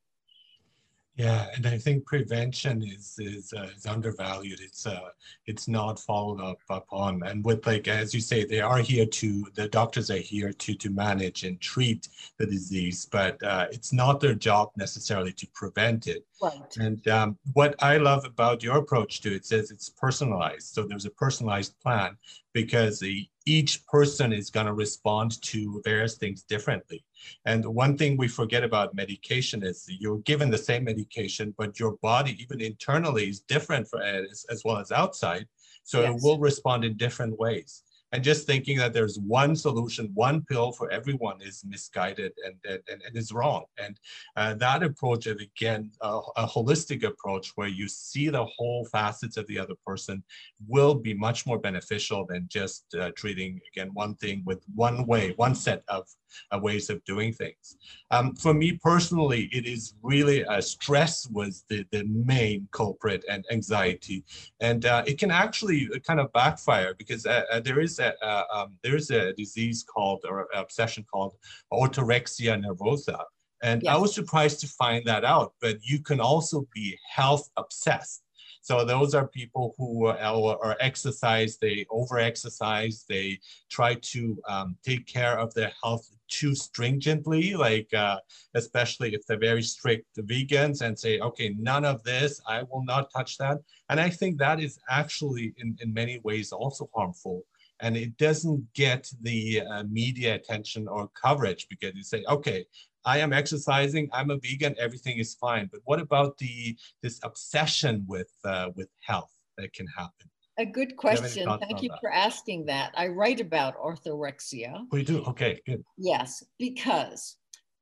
[1.19, 4.61] Yeah, and I think prevention is is, uh, is undervalued.
[4.61, 5.09] It's uh,
[5.47, 9.45] it's not followed up upon, and with like as you say, they are here to
[9.55, 14.21] the doctors are here to to manage and treat the disease, but uh, it's not
[14.21, 16.25] their job necessarily to prevent it.
[16.41, 16.77] Right.
[16.77, 20.69] And um, what I love about your approach to it says it's personalized.
[20.69, 22.17] So there's a personalized plan
[22.53, 27.05] because the, each person is going to respond to various things differently.
[27.45, 31.97] And one thing we forget about medication is you're given the same medication, but your
[32.03, 35.47] body, even internally, is different for, as, as well as outside.
[35.85, 36.15] So yes.
[36.15, 40.73] it will respond in different ways and just thinking that there's one solution one pill
[40.73, 43.99] for everyone is misguided and and, and is wrong and
[44.37, 49.37] uh, that approach is again a, a, holistic approach where you see the whole facets
[49.37, 50.23] of the other person
[50.67, 55.33] will be much more beneficial than just uh, treating again one thing with one way
[55.37, 56.07] one set of
[56.53, 57.77] uh, ways of doing things.
[58.11, 63.45] Um, for me personally, it is really uh, stress was the, the main culprit and
[63.51, 64.25] anxiety.
[64.61, 68.45] And uh, it can actually kind of backfire because uh, uh, there is a, uh,
[68.53, 71.35] um, there is a disease called or obsession called
[71.73, 73.23] orthorexia nervosa.
[73.63, 73.95] And yes.
[73.95, 78.23] I was surprised to find that out, but you can also be health obsessed.
[78.69, 84.77] So those are people who are, are exercise, they over exercise, they try to um,
[84.85, 88.19] take care of their health too stringently, like uh,
[88.55, 93.11] especially if they're very strict vegans and say, okay, none of this, I will not
[93.11, 93.57] touch that.
[93.89, 97.45] And I think that is actually in, in many ways also harmful.
[97.81, 102.67] And it doesn't get the uh, media attention or coverage because you say, okay,
[103.05, 105.69] I am exercising, I'm a vegan, everything is fine.
[105.71, 110.29] But what about the this obsession with uh, with health that can happen?
[110.59, 111.49] A good question.
[111.61, 112.01] Thank you that?
[112.01, 112.93] for asking that.
[112.97, 114.87] I write about orthorexia.
[114.91, 115.23] We do?
[115.25, 115.85] Okay, good.
[115.97, 117.37] Yes, because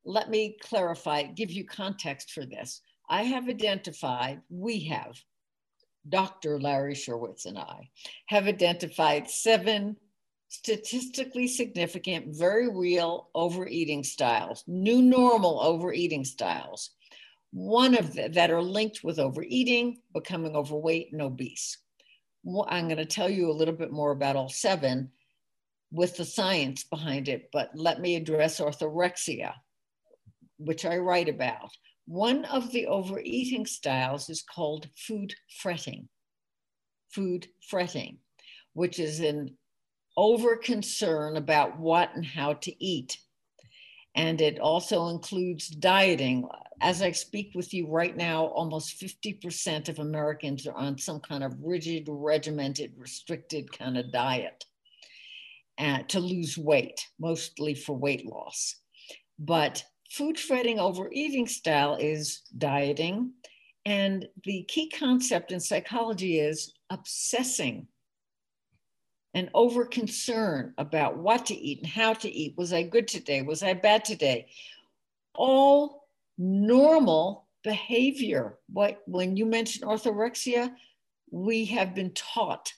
[0.05, 2.83] let me clarify, give you context for this.
[3.09, 5.17] I have identified, we have,
[6.09, 6.61] Dr.
[6.61, 7.91] Larry Scherwitz and I
[8.27, 9.97] have identified seven
[10.49, 16.91] statistically significant, very real overeating styles, new normal overeating styles.
[17.53, 21.79] One of the, that are linked with overeating, becoming overweight and obese.
[22.69, 25.11] I'm going to tell you a little bit more about all seven
[25.91, 29.55] with the science behind it, but let me address orthorexia,
[30.59, 31.71] which I write about.
[32.07, 36.09] One of the overeating styles is called food fretting.
[37.11, 38.19] Food fretting,
[38.75, 39.57] which is an
[40.17, 43.19] over concern about what and how to eat.
[44.15, 46.49] And it also includes dieting.
[46.81, 51.45] As I speak with you right now, almost 50% of Americans are on some kind
[51.45, 54.65] of rigid, regimented, restricted kind of diet
[55.79, 58.77] uh, to lose weight, mostly for weight loss.
[59.39, 63.33] But food fretting overeating style is dieting.
[63.85, 67.87] And the key concept in psychology is obsessing
[69.37, 72.57] and over concern about what to eat and how to eat.
[72.57, 73.43] Was I good today?
[73.43, 74.49] Was I bad today?
[75.35, 78.59] All normal behavior.
[78.73, 80.73] What when you mention orthorexia,
[81.31, 82.73] we have been taught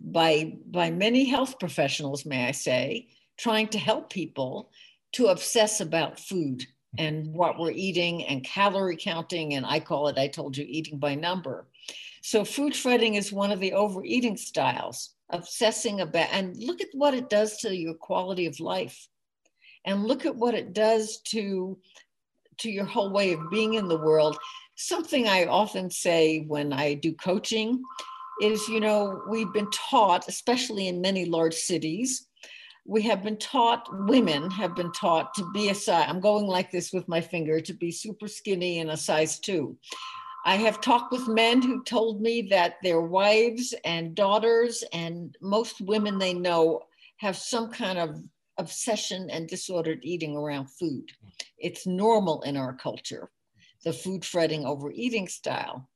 [0.00, 4.70] by by many health professionals, may I say, trying to help people
[5.12, 6.64] to obsess about food
[6.96, 10.98] and what we're eating and calorie counting and I call it I told you eating
[10.98, 11.66] by number.
[12.22, 17.14] So food fretting is one of the overeating styles, obsessing about, and look at what
[17.14, 19.08] it does to your quality of life.
[19.84, 21.78] And look at what it does to,
[22.58, 24.36] to your whole way of being in the world.
[24.74, 27.82] Something I often say when I do coaching
[28.42, 32.27] is, you know, we've been taught, especially in many large cities,
[32.88, 36.70] we have been taught, women have been taught to be a size, I'm going like
[36.70, 39.76] this with my finger, to be super skinny and a size two.
[40.46, 45.82] I have talked with men who told me that their wives and daughters and most
[45.82, 46.80] women they know
[47.18, 48.22] have some kind of
[48.56, 51.10] obsession and disordered eating around food.
[51.58, 53.28] It's normal in our culture,
[53.84, 55.86] the food fretting over eating style.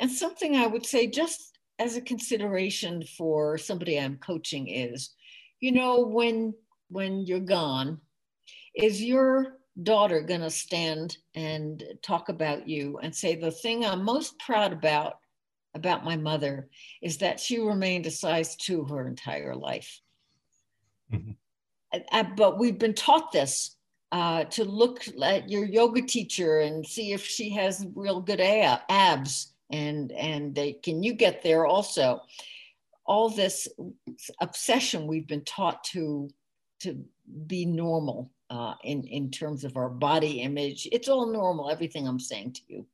[0.00, 5.14] And something I would say, just as a consideration for somebody I'm coaching, is
[5.60, 6.54] you know, when
[6.88, 8.00] when you're gone,
[8.74, 14.04] is your daughter going to stand and talk about you and say the thing I'm
[14.04, 15.18] most proud about
[15.74, 16.68] about my mother
[17.00, 20.00] is that she remained a size 2 her entire life.
[21.12, 22.34] Mm-hmm.
[22.36, 23.76] but we've been taught this
[24.12, 29.52] uh, to look at your yoga teacher and see if she has real good abs
[29.70, 32.20] and and they, can you get there also
[33.06, 33.68] all this
[34.40, 36.28] obsession we've been taught to
[36.80, 37.04] to
[37.46, 40.88] be normal uh, in in terms of our body image.
[40.92, 41.70] It's all normal.
[41.70, 42.86] Everything I'm saying to you.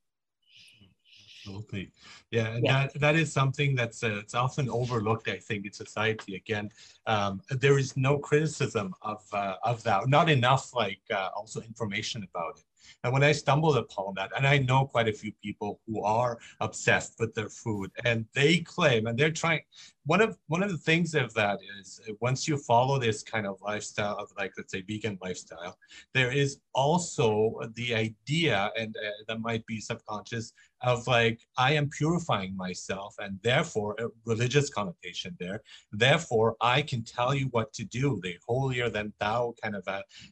[1.46, 1.92] Absolutely,
[2.32, 2.72] yeah, yeah.
[2.72, 5.28] that that is something that's uh, it's often overlooked.
[5.28, 6.34] I think in society.
[6.34, 6.70] Again,
[7.06, 10.08] um, there is no criticism of uh, of that.
[10.08, 12.64] Not enough, like uh, also information about it.
[13.04, 16.38] And when I stumbled upon that, and I know quite a few people who are
[16.60, 19.62] obsessed with their food, and they claim, and they're trying.
[20.04, 23.60] One of one of the things of that is once you follow this kind of
[23.60, 25.76] lifestyle of like let's say vegan lifestyle,
[26.14, 30.52] there is also the idea, and uh, that might be subconscious,
[30.86, 35.60] of like I am purifying myself, and therefore a religious connotation there.
[35.92, 38.20] Therefore, I can tell you what to do.
[38.22, 39.86] The holier than thou kind of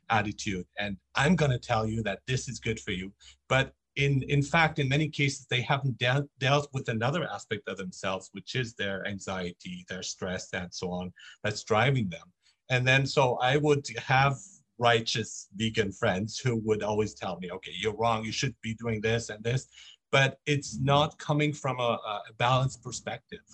[0.09, 3.13] attitude, and I'm going to tell you that this is good for you.
[3.49, 7.77] But in in fact, in many cases, they haven't de- dealt with another aspect of
[7.77, 12.29] themselves, which is their anxiety, their stress, and so on, that's driving them.
[12.71, 14.37] And then, so I would have
[14.79, 19.01] righteous vegan friends who would always tell me, okay, you're wrong, you should be doing
[19.01, 19.69] this and this,
[20.15, 21.99] but it's not coming from a,
[22.31, 23.47] a balanced perspective.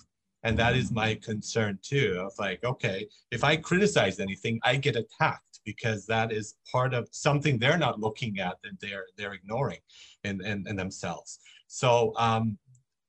[0.43, 4.95] And that is my concern too of like, okay, if I criticize anything, I get
[4.95, 9.79] attacked because that is part of something they're not looking at and they're they're ignoring
[10.23, 11.39] in, in, in themselves.
[11.65, 12.59] So um,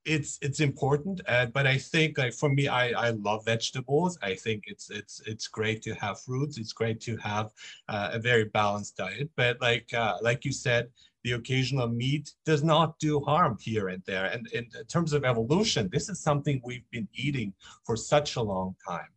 [0.07, 4.19] it's it's important, uh, but I think like for me, I, I love vegetables.
[4.23, 6.57] I think it's it's it's great to have fruits.
[6.59, 7.51] It's great to have
[7.89, 9.29] uh, a very balanced diet.
[9.37, 10.89] But like uh, like you said,
[11.25, 14.27] the occasional meat does not do harm here and there.
[14.27, 17.53] And in terms of evolution, this is something we've been eating
[17.85, 19.09] for such a long time.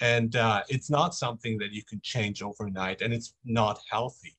[0.00, 4.36] And uh, it's not something that you can change overnight, and it's not healthy.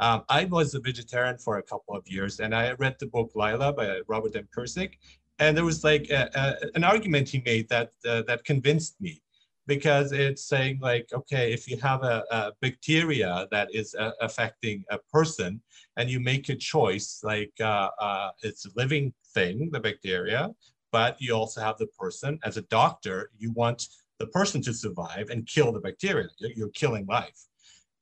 [0.00, 3.32] Um, I was a vegetarian for a couple of years, and I read the book
[3.34, 4.48] Lila by Robert M.
[4.56, 4.92] Pirsig,
[5.38, 9.20] and there was like a, a, an argument he made that uh, that convinced me,
[9.66, 14.84] because it's saying like, okay, if you have a, a bacteria that is uh, affecting
[14.90, 15.60] a person,
[15.96, 20.50] and you make a choice, like uh, uh, it's a living thing, the bacteria,
[20.92, 22.38] but you also have the person.
[22.44, 23.88] As a doctor, you want
[24.18, 26.28] the person to survive and kill the bacteria.
[26.38, 27.40] You're killing life.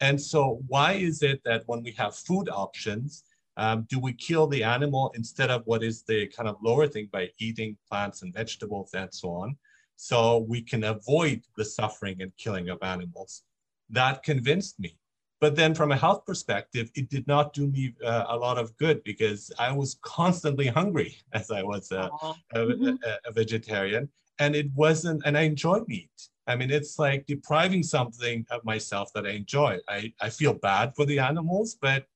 [0.00, 3.24] And so, why is it that when we have food options,
[3.56, 7.08] um, do we kill the animal instead of what is the kind of lower thing
[7.12, 9.56] by eating plants and vegetables and so on?
[10.02, 13.44] So we can avoid the suffering and killing of animals.
[13.88, 14.98] That convinced me.
[15.40, 18.76] But then, from a health perspective, it did not do me uh, a lot of
[18.78, 22.10] good because I was constantly hungry as I was a,
[22.52, 24.08] a, a, a vegetarian.
[24.40, 26.10] And it wasn't and i enjoy meat.
[26.48, 29.78] I mean it's like depriving something of myself that i enjoy.
[29.88, 32.06] I, I feel bad for the animals but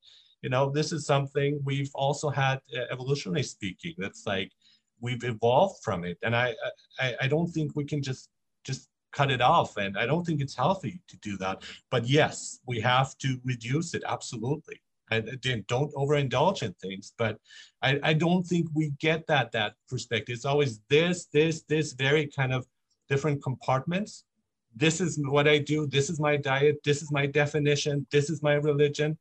[0.43, 3.95] you know this is something we've also had uh, evolutionarily speaking.
[3.97, 4.51] That's like
[5.01, 6.55] we've evolved from it and I,
[6.99, 8.29] I i don't think we can just
[8.65, 12.61] just cut it off and i don't think it's healthy to do that but yes
[12.67, 14.81] we have to reduce it absolutely
[15.11, 17.13] and again, don't overindulge in things.
[17.17, 17.39] But
[17.83, 20.35] I, I don't think we get that that perspective.
[20.35, 22.67] It's always this, this, this very kind of
[23.09, 24.25] different compartments.
[24.75, 25.87] This is what I do.
[25.87, 26.81] This is my diet.
[26.85, 28.07] This is my definition.
[28.11, 29.17] This is my religion.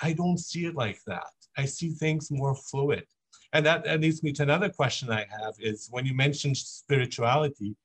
[0.00, 1.32] I don't see it like that.
[1.56, 3.04] I see things more fluid.
[3.52, 7.76] And that, that leads me to another question I have is when you mentioned spirituality,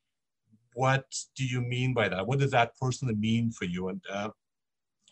[0.73, 1.05] what
[1.35, 2.25] do you mean by that?
[2.25, 3.89] What does that personally mean for you?
[3.89, 4.29] And uh,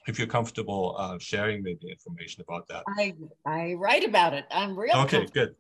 [0.08, 2.84] if you're comfortable uh, sharing maybe information about that.
[2.98, 4.46] I, I write about it.
[4.52, 4.96] I'm real.
[4.98, 5.56] Okay, good.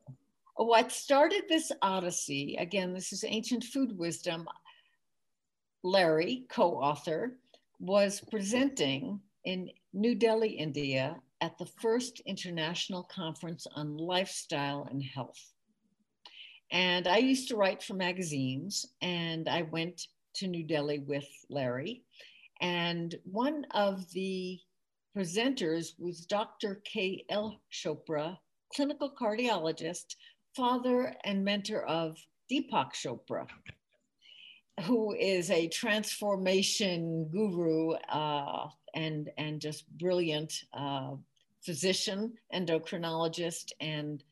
[0.55, 4.47] What started this odyssey, again, this is ancient food wisdom.
[5.83, 7.37] Larry, co author,
[7.79, 15.39] was presenting in New Delhi, India, at the first international conference on lifestyle and health.
[16.71, 20.01] And I used to write for magazines, and I went
[20.36, 22.03] to New Delhi with Larry
[22.61, 24.59] and one of the
[25.15, 26.81] presenters was Dr.
[26.86, 27.61] K.L.
[27.71, 28.38] Chopra,
[28.73, 30.15] clinical cardiologist,
[30.55, 32.17] father and mentor of
[32.51, 33.47] Deepak Chopra.
[34.84, 41.11] Who is a transformation guru uh, and, and just brilliant uh,
[41.63, 44.23] physician, endocrinologist, and,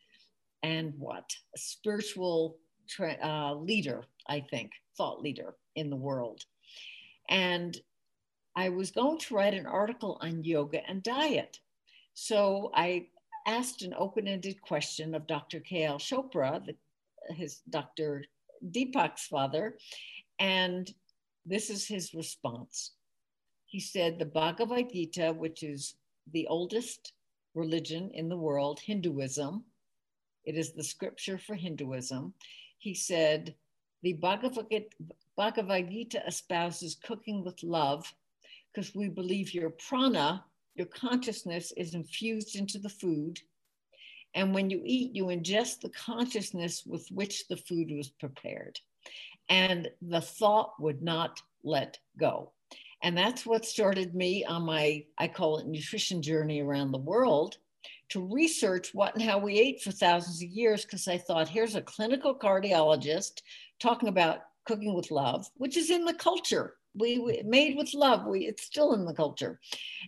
[0.61, 1.35] and what?
[1.55, 2.57] A spiritual
[2.99, 6.45] uh, leader, I think, thought leader in the world.
[7.29, 7.75] And
[8.55, 11.59] I was going to write an article on yoga and diet.
[12.13, 13.07] So I
[13.47, 15.59] asked an open ended question of Dr.
[15.59, 15.97] K.L.
[15.97, 16.75] Chopra, the,
[17.33, 18.25] his Dr.
[18.71, 19.77] Deepak's father,
[20.43, 20.93] and
[21.45, 22.91] this is his response.
[23.65, 25.95] He said, The Bhagavad Gita, which is
[26.33, 27.13] the oldest
[27.55, 29.63] religion in the world, Hinduism,
[30.43, 32.33] it is the scripture for Hinduism.
[32.77, 33.55] He said,
[34.03, 38.13] The Bhagavad Gita espouses cooking with love
[38.73, 40.43] because we believe your prana,
[40.75, 43.39] your consciousness, is infused into the food.
[44.35, 48.77] And when you eat, you ingest the consciousness with which the food was prepared.
[49.49, 52.51] And the thought would not let go.
[53.01, 57.57] And that's what started me on my, I call it nutrition journey around the world
[58.09, 61.75] to research what and how we ate for thousands of years because I thought here's
[61.75, 63.41] a clinical cardiologist
[63.79, 66.75] talking about cooking with love, which is in the culture.
[66.95, 68.25] We, we made with love.
[68.27, 69.59] We it's still in the culture.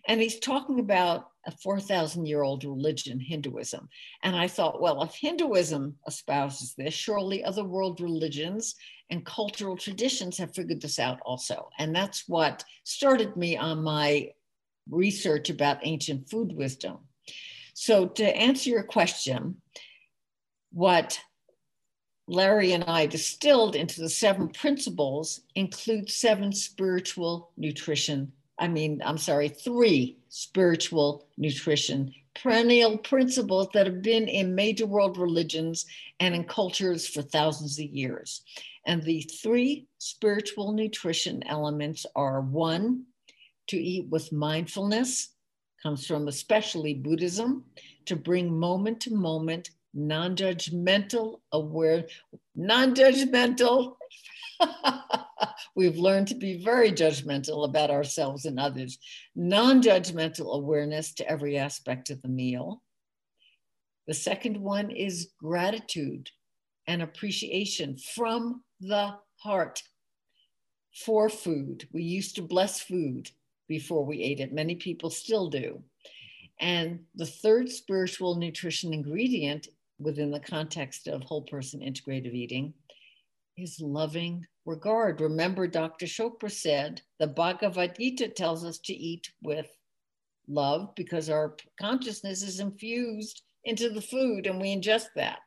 [0.08, 3.90] And he's talking about a 4000 year old religion hinduism.
[4.24, 8.76] And i thought well if hinduism espouses this surely other world religions
[9.10, 14.30] and cultural traditions have figured this out also and that's what started me on my
[14.90, 16.98] research about ancient food wisdom
[17.74, 19.56] so to answer your question
[20.72, 21.20] what
[22.28, 28.32] Larry and I distilled into the seven principles include seven spiritual nutrition.
[28.58, 35.18] I mean, I'm sorry, three spiritual nutrition perennial principles that have been in major world
[35.18, 35.86] religions
[36.20, 38.42] and in cultures for thousands of years.
[38.86, 43.06] And the three spiritual nutrition elements are one,
[43.68, 45.30] to eat with mindfulness,
[45.82, 47.64] comes from especially Buddhism,
[48.06, 52.06] to bring moment to moment non-judgmental aware
[52.56, 53.96] non-judgmental.
[55.76, 59.00] We've learned to be very judgmental about ourselves and others.
[59.36, 62.84] Non-judgmental awareness to every aspect of the meal.
[64.08, 66.30] The second one is gratitude
[66.88, 69.82] and appreciation from the heart
[70.94, 73.30] for food we used to bless food
[73.68, 75.82] before we ate it many people still do
[76.60, 79.68] and the third spiritual nutrition ingredient
[80.00, 82.74] within the context of whole person integrative eating
[83.58, 85.22] is loving regard.
[85.22, 86.06] Remember, Dr.
[86.06, 89.68] Chopra said the Bhagavad Gita tells us to eat with
[90.48, 95.40] love because our consciousness is infused into the food and we ingest that.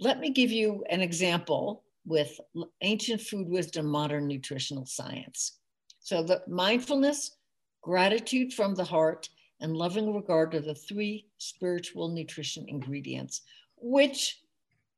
[0.00, 2.40] Let me give you an example with
[2.80, 5.58] ancient food wisdom, modern nutritional science.
[6.00, 7.36] So, the mindfulness,
[7.82, 9.28] gratitude from the heart,
[9.60, 13.42] and loving regard are the three spiritual nutrition ingredients
[13.76, 14.40] which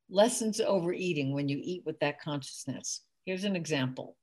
[0.09, 3.03] lessens overeating when you eat with that consciousness.
[3.25, 4.17] Here's an example.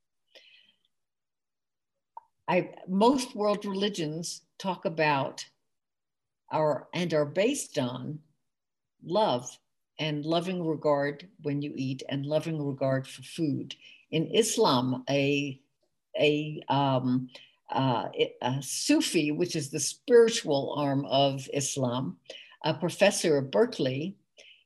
[2.48, 5.46] I, most world religions talk about
[6.52, 8.20] our and are based on
[9.06, 9.50] love
[10.00, 13.76] and loving regard when you eat and loving regard for food.
[14.12, 15.60] In Islam, a
[16.20, 17.30] a, um,
[17.70, 18.08] uh,
[18.42, 22.18] a Sufi, which is the spiritual arm of Islam,
[22.64, 24.16] a professor at Berkeley,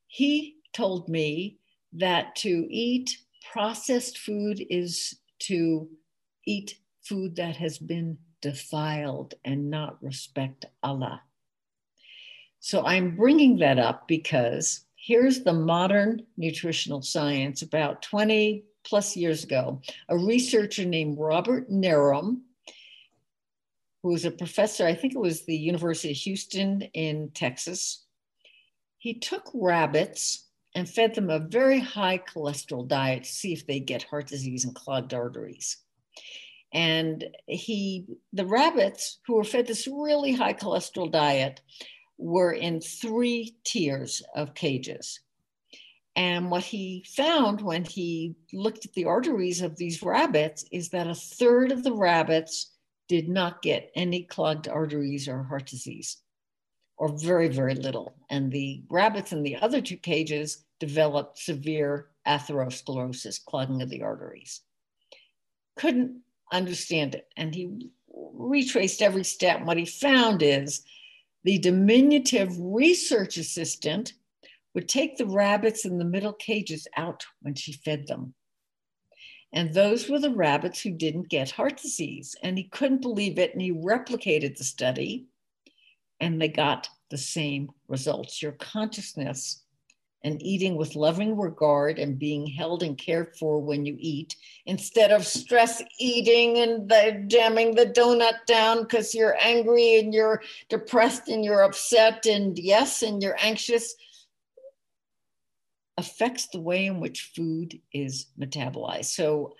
[0.08, 1.58] he told me
[1.94, 3.18] that to eat
[3.52, 5.90] processed food is to
[6.46, 11.22] eat food that has been defiled and not respect Allah.
[12.60, 19.43] So I'm bringing that up because here's the modern nutritional science about 20 plus years
[19.43, 19.82] ago.
[20.10, 22.41] A researcher named Robert Nerem,
[24.04, 28.06] who was a professor, I think it was the University of Houston in Texas,
[28.99, 33.80] he took rabbits and fed them a very high cholesterol diet to see if they
[33.80, 35.78] get heart disease and clogged arteries.
[36.74, 41.60] And he, the rabbits who were fed this really high cholesterol diet
[42.22, 45.19] were in three tiers of cages.
[46.15, 51.07] And what he found when he looked at the arteries of these rabbits is that
[51.07, 52.72] a third of the rabbits
[53.07, 56.17] did not get any clogged arteries or heart disease
[56.97, 58.13] or very, very little.
[58.30, 64.61] And the rabbits in the other two cages developed severe atherosclerosis, clogging of the arteries.
[65.76, 67.28] Couldn't understand it.
[67.38, 69.63] And he retraced every step.
[69.63, 70.84] What he found is
[71.44, 74.14] the diminutive research assistant
[74.74, 78.34] would take the rabbits in the middle cages out when she fed them.
[79.54, 82.36] And those were the rabbits who didn't get heart disease.
[82.42, 83.52] And he couldn't believe it.
[83.52, 85.28] And he replicated the study
[86.22, 88.42] and they got the same results.
[88.42, 89.64] Your consciousness
[90.24, 95.11] and eating with loving regard and being held and cared for when you eat instead
[95.11, 101.28] of stress eating and the, jamming the donut down because you're angry and you're depressed
[101.28, 103.95] and you're upset and yes and you're anxious
[105.97, 109.05] affects the way in which food is metabolized.
[109.05, 109.53] So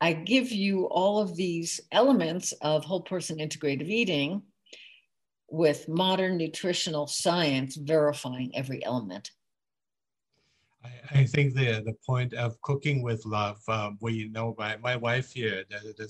[0.00, 4.42] i give you all of these elements of whole person integrative eating
[5.50, 9.30] with modern nutritional science verifying every element
[10.84, 14.96] I, I think the the point of cooking with love, um, we know my, my
[14.96, 15.64] wife here.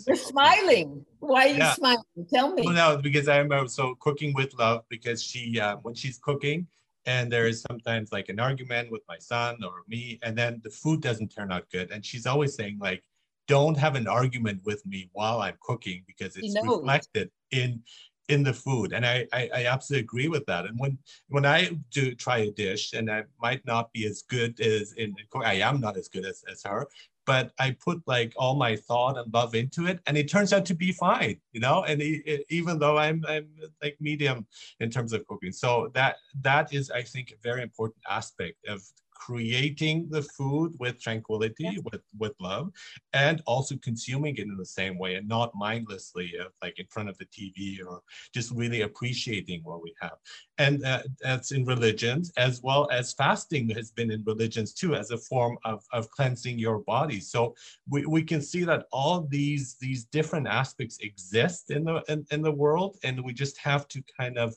[0.06, 1.04] You're smiling.
[1.20, 1.74] Why are you yeah.
[1.74, 2.02] smiling?
[2.32, 2.62] Tell me.
[2.64, 6.66] Well, no, because I'm so cooking with love because she uh, when she's cooking
[7.06, 10.70] and there is sometimes like an argument with my son or me, and then the
[10.70, 13.02] food doesn't turn out good, and she's always saying like,
[13.46, 17.82] "Don't have an argument with me while I'm cooking because it's reflected in
[18.28, 20.98] in the food and I, I, I absolutely agree with that and when
[21.28, 25.14] when i do try a dish and i might not be as good as in
[25.44, 26.86] i am not as good as, as her
[27.24, 30.66] but i put like all my thought and love into it and it turns out
[30.66, 33.48] to be fine you know and it, it, even though i'm i'm
[33.82, 34.46] like medium
[34.80, 35.52] in terms of cooking.
[35.52, 38.82] So that that is i think a very important aspect of
[39.18, 41.80] creating the food with tranquility, yeah.
[41.92, 42.70] with, with love,
[43.12, 47.08] and also consuming it in the same way and not mindlessly, uh, like in front
[47.08, 48.00] of the TV or
[48.32, 50.16] just really appreciating what we have.
[50.58, 55.10] And uh, that's in religions as well as fasting has been in religions too as
[55.10, 57.20] a form of, of cleansing your body.
[57.20, 57.54] So
[57.88, 62.42] we, we can see that all these these different aspects exist in the in, in
[62.42, 64.54] the world and we just have to kind of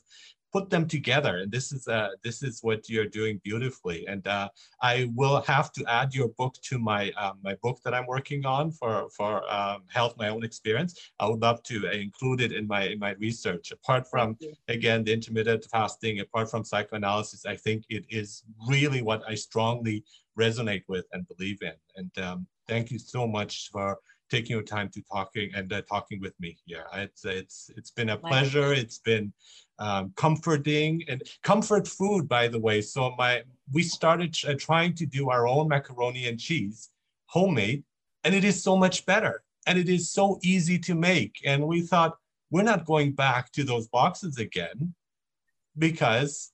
[0.52, 1.38] put them together.
[1.38, 4.06] And this is uh, this is what you're doing beautifully.
[4.06, 4.48] And uh,
[4.82, 8.44] I will have to add your book to my um, my book that I'm working
[8.44, 10.98] on for for um, health, my own experience.
[11.18, 13.72] I would love to include it in my in my research.
[13.72, 14.36] Apart from
[14.68, 20.04] again the intermittent fasting, apart from psychoanalysis, I think it is really what I strongly
[20.38, 21.74] resonate with and believe in.
[21.96, 23.98] And um, thank you so much for
[24.32, 26.86] taking your time to talking and uh, talking with me here.
[26.94, 28.72] It's it's it's been a pleasure.
[28.82, 29.32] It's been
[29.78, 32.80] um, comforting and comfort food, by the way.
[32.80, 33.42] So my
[33.76, 36.78] we started uh, trying to do our own macaroni and cheese,
[37.26, 37.84] homemade,
[38.24, 39.34] and it is so much better.
[39.66, 41.34] And it is so easy to make.
[41.50, 42.12] And we thought
[42.50, 44.94] we're not going back to those boxes again
[45.78, 46.52] because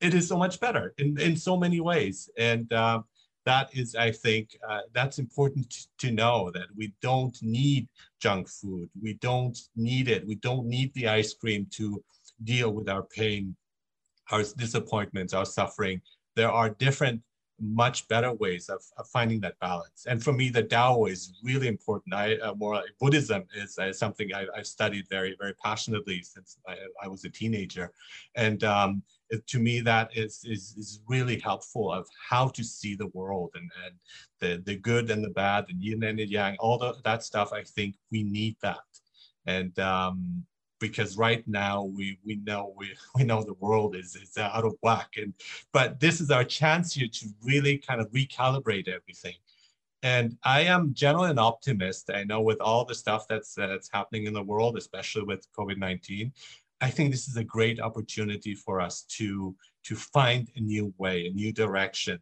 [0.00, 2.30] it is so much better in, in so many ways.
[2.38, 3.02] And uh,
[3.46, 7.88] that is, I think, uh, that's important to know that we don't need
[8.20, 8.90] junk food.
[9.00, 10.26] We don't need it.
[10.26, 12.02] We don't need the ice cream to
[12.42, 13.56] deal with our pain,
[14.32, 16.02] our disappointments, our suffering.
[16.34, 17.22] There are different,
[17.60, 20.06] much better ways of, of finding that balance.
[20.06, 22.14] And for me, the Tao is really important.
[22.14, 26.76] I uh, more Buddhism is uh, something I, have studied very, very passionately since I,
[27.02, 27.92] I was a teenager.
[28.34, 29.02] And um,
[29.46, 33.70] to me, that is, is, is really helpful of how to see the world and,
[33.84, 33.94] and
[34.40, 37.52] the, the good and the bad and yin and the yang, all the, that stuff.
[37.52, 38.78] I think we need that.
[39.46, 40.44] And um,
[40.80, 44.74] because right now we we know we, we know the world is is out of
[44.82, 45.32] whack and
[45.72, 49.34] but this is our chance here to really kind of recalibrate everything
[50.02, 53.90] and i am generally an optimist i know with all the stuff that's uh, that's
[53.92, 56.30] happening in the world especially with covid-19
[56.80, 59.54] i think this is a great opportunity for us to
[59.84, 62.18] to find a new way a new direction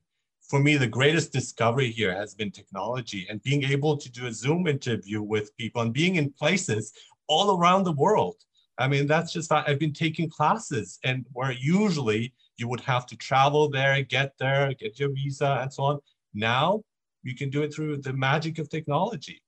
[0.48, 4.32] for me, the greatest discovery here has been technology and being able to do a
[4.32, 6.92] Zoom interview with people and being in places
[7.28, 8.36] all around the world.
[8.76, 13.16] I mean, that's just, I've been taking classes and where usually you would have to
[13.16, 16.00] travel there, get there, get your visa and so on.
[16.34, 16.82] Now
[17.22, 19.40] you can do it through the magic of technology.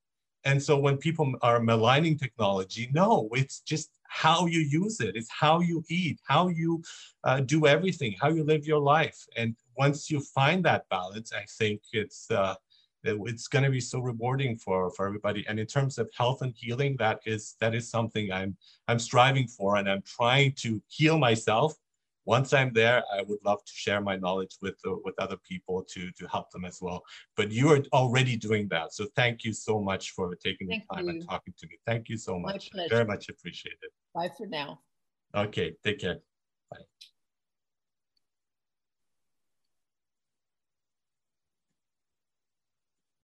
[0.44, 5.16] And so when people are maligning technology, no, it's just how you use it.
[5.16, 6.82] It's how you eat, how you
[7.24, 9.18] uh, do everything, how you live your life.
[9.36, 12.54] And once you find that balance, I think it's, uh,
[13.04, 16.52] it's going to be so rewarding for for everybody and in terms of health and
[16.57, 18.57] healing that is that is something i'm
[18.88, 21.74] i'm striving for and i'm trying to heal myself
[22.27, 25.83] once i'm there i would love to share my knowledge with uh, with other people
[25.93, 27.03] to to help them as well.
[27.37, 28.93] But you are already doing that.
[28.93, 31.11] So thank you so much for taking thank the time you.
[31.11, 31.79] and talking to me.
[31.87, 32.70] Thank you so much.
[32.89, 33.91] very much appreciated.
[34.14, 34.81] Bye for now.
[35.35, 36.20] Okay take care.
[36.70, 36.85] Bye